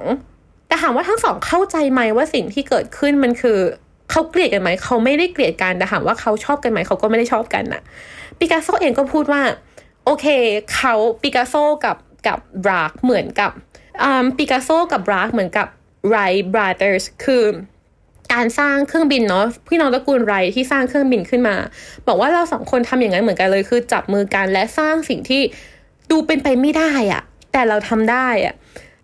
[0.68, 3.58] แต่ถามว่าทั้งสองเข้าใจไหมว่าสิ่งที่เกิดขึ้นมันคือ
[4.10, 7.82] เขาเกลียดกันไหมเขาไม่ได้เกลียดกันแต่ถามว่าเขาชอบกันไหมเขาก็ไม่ได้ชอบกันนะ
[8.38, 9.42] ปิกัสโซเองก็พูดว่า
[10.04, 10.26] โอเค
[10.74, 11.54] เขาปิกัสโซ
[11.84, 11.96] กับ
[12.26, 13.50] กับบรากเหมือนกับ
[14.36, 15.66] ปิกัสโซกับบรากเหมือนกับ
[16.10, 16.16] Wright
[16.52, 17.44] Brothers คือ
[18.32, 21.56] การสร้างเครื่องบินเนาะพี่น้องตระกูลไรท์ที่สร้างเครื่องบินขึ้นมา
[22.06, 25.42] บอกว่าเราสองคนทำอย่างนั้นเหมือนกันเลยคือจับมือกันและสร้างสิ่งที่
[26.10, 28.54] ดูเป็นไปไม่ได้อะแต่เราทำได้อะ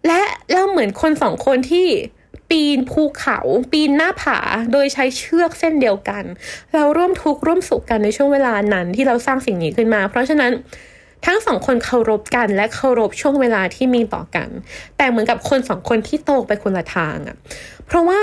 [0.07, 0.22] และ
[0.53, 1.88] เราเหมือนคนสองคนที่
[2.50, 3.38] ปีนภูเขา
[3.72, 4.38] ปีนหน้าผา
[4.72, 6.24] โดยใช้เชือกเส้นเดียวกัน
[6.74, 10.53] เราร่วมทุกข์ร่วมสุขกันในช่วงเวลานั้นที่เราสร้างสิ่งนี้ขึ้นมา เพราะฉะนั้น
[11.26, 14.48] ทั้งสองคนเคารพกันและเคารพช่วงเวลาที่มีต่อกัน
[14.96, 17.36] แต่เหมือนกับคนสองคนที่โตไปคนละทางอะ
[17.86, 18.20] เพราะว่า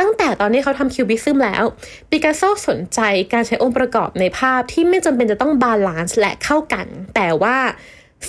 [0.00, 1.64] ตั้งแต่ตอนที่เขาทำ Cubism แล้ว
[2.10, 3.00] ปิกัสโซสนใจ
[3.32, 7.56] การใช้องค์ประกอบในภาพที่ไม่จำเป็นจะต้อง balance และเข้ากัน แต่ว่า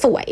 [0.03, 0.27] สวย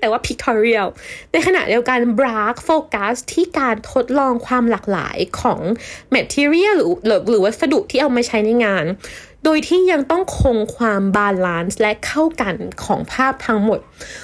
[0.00, 0.86] แต่ว่า pictorial
[1.32, 5.60] ในขณะเดียวกันบรากโฟกัสที่การทดลองความหลากหลายของ
[6.10, 6.90] material หรือ
[7.28, 8.86] หรือวัสดุที่เอามาใช้ในงาน
[9.44, 12.54] โดยที่ยังต้องคงความ balance และเข้ากัน
[12.84, 13.78] ของภาพทั้งหมด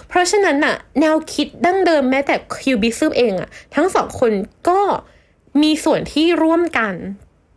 [0.08, 4.32] เพราะฉะนั้นน่ะแนวคิดดั้งเดิมแม้แต่Cubism เองอะทั้งสองคน
[4.68, 4.80] ก็
[5.62, 6.94] มีส่วนที่ร่วมกัน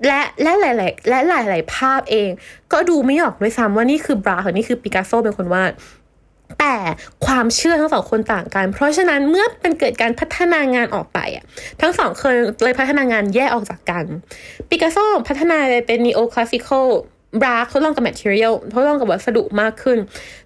[0.07, 2.29] และและหลาย ๆ และหลาย ๆ ภาพเอง
[2.73, 5.71] ก็ดูไม่ออกด้วยซ้ำว่านี่คือบรากหรือนี่คือปิกัสโซเป็นคนวาด
[6.59, 6.75] แต่
[7.25, 11.43] ความเชื่อทั้งสองคนต่างกัน เพราะฉะนั้นเมื่อเป็นเกิดการพัฒนางานออกไปอะ
[11.81, 14.05] ทั้งสองเคยเลยพัฒนางานแยกออกจากกัน
[14.69, 14.97] ปิกัสโซ
[15.27, 16.87] พัฒนาไปเป็น Neoclassical
[17.41, 19.97] บรากทดลองกับ material ทดลองกับวัสดุมากขึ้น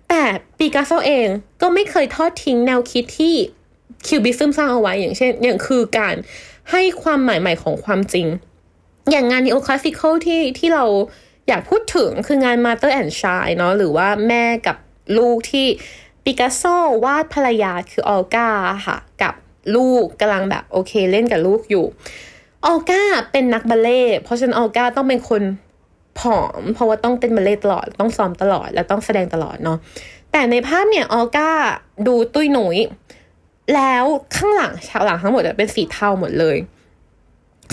[0.10, 0.24] แต่
[0.58, 1.28] ปิกัสโซเอง
[1.62, 3.36] ก็ไม่เคยทอดทิ้งแนวคิดที่
[4.06, 6.16] Cubism สร้างเอาไว้อย่างเช่น อย่างคือการ
[6.72, 8.28] ให้ความหมายใหม่ของความจริง
[9.12, 10.86] อย่างงาน Neoclassical ที่ที่เรา
[11.48, 14.78] อยากพูดถึงคืองาน Mother and Child เนาะหรือว่าแม่กับ
[15.18, 15.68] ลูกที่
[16.24, 16.64] ปิกัสโซ
[17.06, 18.48] วาดภรรยาคือออลกา
[18.88, 19.34] ค่ะ กับ
[19.76, 21.86] ลูกกำลังแบบโอเคเล่นกับลูกอยู่
[22.66, 23.02] ออลกา
[23.32, 25.42] เป็นนักบัลเลต์เพราะฉะนั้นออลกาต้องเป็นคน
[26.20, 29.78] ผอม เพราะว่าต้องเต้นบัลเล่ตลอดต้องซ้อมตลอด และต้องแสดงตลอดเนาะ
[30.32, 31.50] แต่ในภาพเนี่ยออลกา
[32.08, 32.78] ดูตุ้ยหนุย
[33.76, 36.58] แล้วข้างหลังฉากหลังทั้งหมดเป็นสีเทาหมดเลย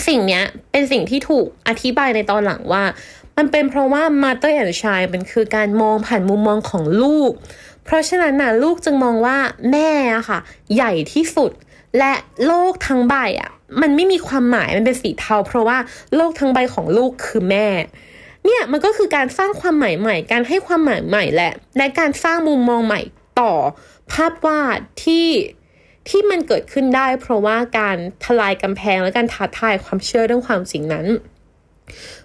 [0.07, 2.83] สิ่งเนี้ยเป็นสิ่งที่ถูกอธิบายในตอนหลังว่า
[3.43, 7.31] มันเป็นเพราะว่า mother and child มันคือการมองผ่านมุมมองของลูก
[7.85, 9.37] เพราะฉะนั้นน่ะลูกจึงมองว่า
[9.71, 10.39] แม่อะค่ะ
[10.75, 11.51] ใหญ่ที่สุด
[11.97, 12.13] และ
[12.45, 15.77] โลกทั้งใบอะมันไม่มีความหมายมันเป็นสีเทา เพราะว่า
[16.15, 17.67] โลกทั้งใบของลูกคือแม่
[18.45, 23.01] เนี่ยมันก็คือการสร้างความหมายใหม่ การให้ความหมายใหม่แหละ และการสร้างมุมมองใหม่
[23.39, 23.53] ต่อ
[24.11, 25.27] ภาพวาดที่
[26.09, 31.07] ที่มันเกิดขึ้นได้ เพราะว่าการทลายกำแพงและการท้าทายความเชื่อเรื่องความจริงนั้น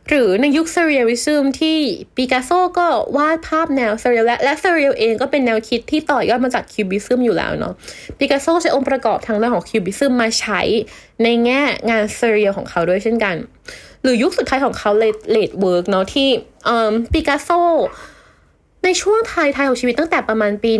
[0.08, 1.78] หรือในยุค Surrealism ที่
[2.16, 2.86] ปิกัสโซก็
[3.16, 7.74] วาดภาพแนว surreal และและ surreal เองก็เป็นแนวคิดที่ต่อยอดมาจาก Cubism อยู่แล้วเนาะ
[8.18, 10.60] ปิกัสโซใช้องค์ประกอบทางด้านของ Cubism มาใช้
[11.22, 13.36] ในแง่งาน surreal ของเขาด้วยเช่นกัน
[14.02, 16.28] หรือยุคสุดท้ายของเขา late work เนาะที่
[17.12, 17.50] ปิกัสโซ
[18.87, 20.72] ในช่วงท้าย ๆของชีวิตตั้งแต่ประมาณปี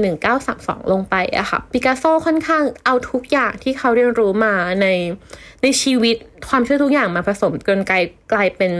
[0.43, 4.87] 1932 ลงไปอะค่ะปิกัสโซค่อนข้างเอาทุกอย่างที่เขาเรียนรู้มาใน
[5.63, 6.17] ในชีวิต
[6.49, 8.73] ความเชื่อทุกอย่างมาผสมจนกลายกลายเป็น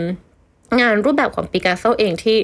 [0.81, 2.39] งานรูปแบบของปิกัสโซเองที่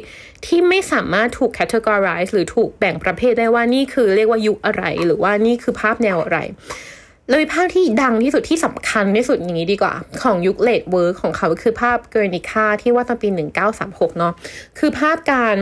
[0.47, 6.39] ที่ไม่สามารถถูก categorize หรือถูกแบ่งประเภทได้ว่านี่คือเรียกว่ายุคอะไร หรือว่านี่คือภาพแนวอะไร
[7.31, 13.29] เลยภาพที่ดังที่สุดที่สำคัญที่สุดอย่างนี้ดีกว่า ของยุค late work ของเขาคือภาพเกอร์นิคาที่ว่าตอนปี
[13.73, 14.33] 1936 เนาะ
[14.79, 15.57] คือภาพการ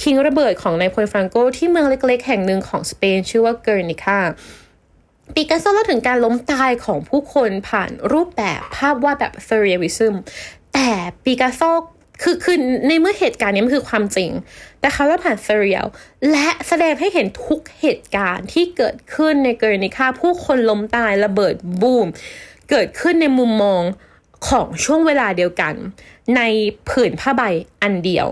[0.00, 4.20] ทิ้งระเบิดของนายพลฟรังโกที่เมืองเล็กๆ แห่งหนึ่งของสเปนชื่อว่าเกอร์นิคา
[5.34, 10.14] ปิกัสโซเล่าถึงการล้มตายของผู้คนผ่านรูปแบบภาพวาดแบบ Surrealism
[10.74, 10.90] แต่
[11.24, 11.60] ปิกัสโซ
[12.22, 14.30] คือคือในเมื่อเหตุการณ์นี้มันคือความจริง
[14.80, 15.86] แต่เขาเล่าผ่าน surreal
[16.32, 22.06] และแสดงให้เห็นทุกเหตุการณ์ที่เกิดขึ้นในเกอร์นิคาผู้คนล้มตายระเบิดบูม
[22.70, 23.82] เกิดขึ้นในมุมมอง
[24.48, 25.74] ของช่วงเวลาเดียวกัน
[26.36, 26.40] ใน
[26.88, 27.42] ผืนผ้าใบ
[27.82, 28.26] อันเดียว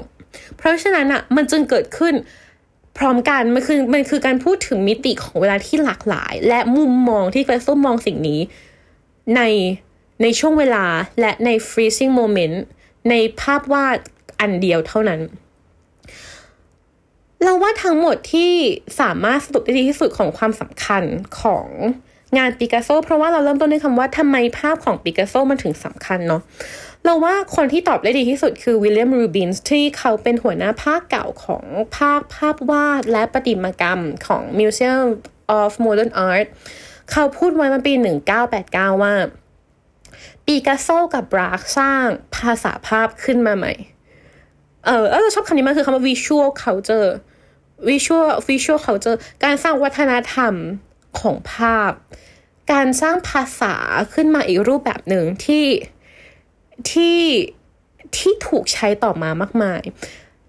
[0.57, 2.15] เพราะฉะนั้นอะมันจึงเกิดขึ้น
[2.99, 8.41] พร้อมกันมันคือมันคือการพูดถึงมิติของเวลาที่หลากหลาย และมุมมองที่เฟรส้มมองสิ่งนี้
[9.37, 9.43] ใน
[10.23, 10.85] ในช่วงเวลา
[11.21, 12.57] และใน freezing moment
[13.11, 13.99] ในภาพวาด
[14.41, 15.21] อันเดียวเท่านั้น
[17.43, 18.53] เราว่าทั้งหมดที่
[19.01, 21.03] สามารถสรุปได้ดีที่สุดของความสำคัญ
[21.41, 21.67] ของ
[22.39, 26.43] งานปิกัสโซเพราะว่าเราเริ่มต้นด้วยคำว่าทำไมภาพของปิกัสโซมันถึงสำคัญเนาะ
[27.05, 31.65] เราว่าคนที่ตอบได้ดีที่สุดคือวิลเลียมรูบินส์ที่เขาเป็นหัวหน้าภาคเก่าของ
[31.97, 35.07] ภาคภาพวาดและประติมากรรมของ Museum
[35.59, 36.47] of Modern Art
[37.11, 37.93] เขาพูดไว้มาปี
[38.49, 39.15] 1989 ว่า
[40.47, 43.73] ปีกัสโซกับบราร์กสร้างภาษาภาพขึ้นมาใหม่
[44.85, 47.11] เออเราชอบคำนี้มากคือคำว่า visual culture
[47.89, 50.55] visual visual culture การสร้างวัฒนธรรม
[51.21, 51.93] ของภาพ
[52.73, 53.75] การสร้างภาษา
[54.15, 55.67] ขึ้นมาอีกรูปแบบหนึ่งที่
[56.93, 57.21] ที่
[58.17, 59.83] ที่ถูกใช้ต่อมามากมาย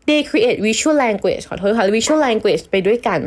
[0.08, 3.22] they create visual language ขอโทษค่ะ visual language ไปด้วยกัน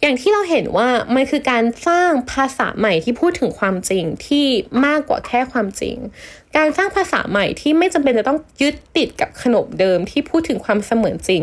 [0.00, 4.46] อย่างที่เราเห็นว่ามันคือการสร้างภาษาใหม่ที่พูดถึงความจริงที่
[4.86, 5.96] มากกว่าแค่ความจริง
[6.56, 11.42] การสร้างภาษาใหม่ที่ไม่จำเป็นจะต้องยึดติดกับขนบเดิมที่พูดถึงความเสมือนจริง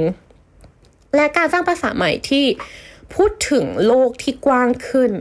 [1.15, 2.45] และการสร้างภาษาใหม่ที่
[3.15, 5.11] พูดถึงโลกที่กว้างขึ้น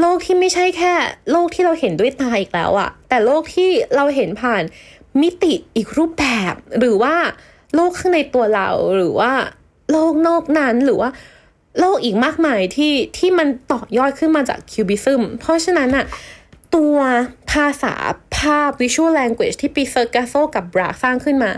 [0.00, 0.92] โลกที่ไม่ใช่แค่
[1.30, 4.62] โลกที่เราเห็นด้วยตาอีกแล้วอะแต่โลกที่เราเห็นผ่าน
[5.20, 7.14] มิติอีกรูปแบบ หรือว่า
[7.74, 9.32] โลกข้างในตัวเราหรือว่า
[9.90, 11.10] โลกนอกนั้นหรือว่า
[11.78, 16.06] โลกอีกมากมายที่ที่มันต่อยอดขึ้นมาจาก cubism เพราะฉะนั้นอะ
[16.76, 16.96] ตัว
[17.52, 17.94] ภาษา
[18.36, 21.50] ภาพ visual language ที่ปีเซอร์กาโซกับบราสร้างขึ้นมา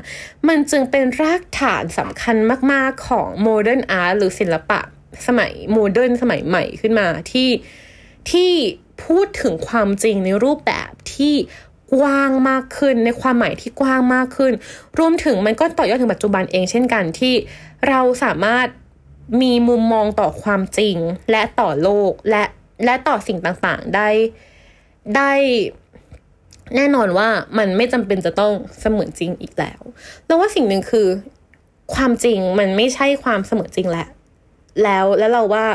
[0.49, 2.37] มันจึงเป็นรากฐานสำคัญ
[2.73, 4.81] มาก ๆ ของ modern art หรือศิลปะ
[5.27, 7.49] สมัย modern สมัยใหม่ขึ้นมาที่
[8.31, 8.53] ที่
[9.05, 11.35] พูดถึงความจริงในรูปแบบที่
[11.95, 14.53] กว้างมากขึ้นในความหมายที่กว้างมากขึ้น
[14.99, 17.35] รวมถึงมันก็ต่อยอดถึงปัจจุบันเองเช่นกันที่
[17.89, 18.67] เราสามารถ
[19.43, 20.97] มีมุมมองต่อความจริง
[21.31, 22.45] และต่อโลกและ
[22.85, 24.09] และต่อสิ่งต่างๆได้
[25.17, 25.33] ได้
[26.77, 29.81] แน่นอนว่ามันไม่จำเป็นจะต้องเสมือนจริงอีกแล้ว
[30.27, 31.07] แล้วว่าสิ่งหนึ่งคือ
[31.95, 34.07] ความจริงมันไม่ใช่ความเสมือนจริงแหละ
[34.83, 35.67] แล้วแล้วเราว่า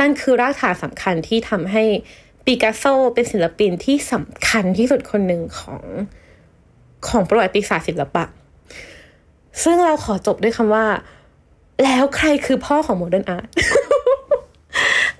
[0.00, 1.84] นั่นคือรากฐานสำคัญที่ทำให้
[2.44, 2.84] ปิกัสโซ
[3.14, 5.80] เป็นศิลปินที่สำคัญที่สุดคนหนึ่งของ
[7.08, 8.24] ของประวัติศาสตร์ศิลปะ
[9.62, 10.86] ซึ่งเราขอจบด้วยคำว่า
[11.84, 13.46] แล้วใครคือพ่อของ modern art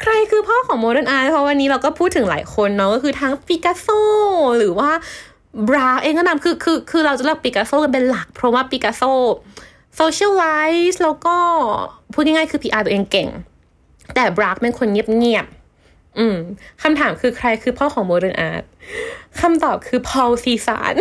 [0.02, 3.88] ใครคือพ่อของ modern art เพราะวันนี้เราก็พูดถึงหลายคนเนาะก็คือทั้งปิกัสโซ
[4.58, 4.90] หรือว่า
[5.68, 9.02] บรากเองก็นำคือคือคือเราจะเลือกปิกัสโซกันเป็นหลัก เพราะว่าปิกัสโซ
[9.96, 11.36] socialize แล้วก็
[12.12, 13.28] พูดง่ายๆคือ PR ตัวเองเก่ง
[14.14, 16.36] แต่บรากเป็นคนเงียบๆอืม
[16.82, 18.64] คำถามคือใครคือพ่อของ modern art
[19.40, 20.94] คำตอบคือพอลเซซาน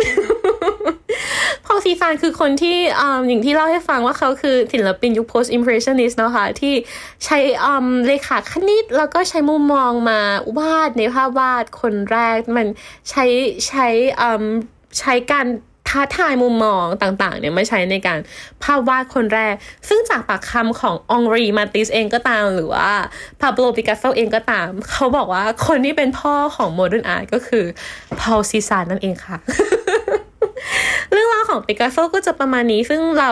[1.64, 6.74] พอลเซซานคือคนที่อ่อย่างที่เล่าให้ฟังว่าเขาคือศิลปินยุค post impressionist นะคะที่
[7.24, 10.20] ใช้อ่าเรขาคณิต แล้วก็ใช้มุมมองมา
[10.58, 12.66] วาดในภาพวาดคนแรก มัน
[13.10, 13.24] ใช้
[13.68, 13.86] ใช้
[14.20, 14.44] อ่า
[14.98, 15.46] ใช้การ
[15.92, 18.18] ท้าทายมุมมองต่างๆเนี่ยมาใช้ในการ
[18.62, 19.54] ภาพวาดคนแรก
[19.88, 22.88] ซึ่งจากปากคำของอองรีมาติสเองก็ตามหรือว่า
[23.40, 27.64] ปาโบลปิกัสโซเองก็ตาม เขาบอกว่าคนที่เป็นพ่อของ modern art ก็คือ
[28.20, 29.38] พอลเซซานนั่นเองค่ะ
[31.10, 33.30] เรื่องราวของปิกัสโซก็จะประมาณนี้ซึ่งเรา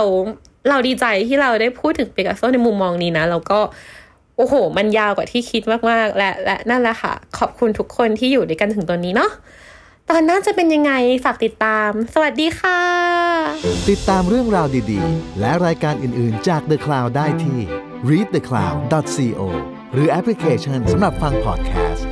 [0.68, 3.58] เราดีใจที่เราได้พูดถึงปิกัสโซในมุมมองนี้นะ แล้วก็
[4.36, 9.30] โอ้โห มันยาวกว่าที่คิดมาก ๆ และและนั่นแหละค่ะ ขอบคุณทุกคนที่อยู่ด้วยกันถึงตอนนี้เนาะ
[10.12, 10.92] ตอนหน้าจะเป็นยังไง
[11.24, 12.82] ฝากติดตาม สวัสดีค่ะ
[13.90, 17.61] ติดตามเรื่องราวดีๆ และรายการอื่นๆจาก The Cloud ได้ที่
[18.08, 19.42] readthecloud.co
[19.94, 22.06] หรือแอปพลิเคชันสำหรับฟังพอดแคสต์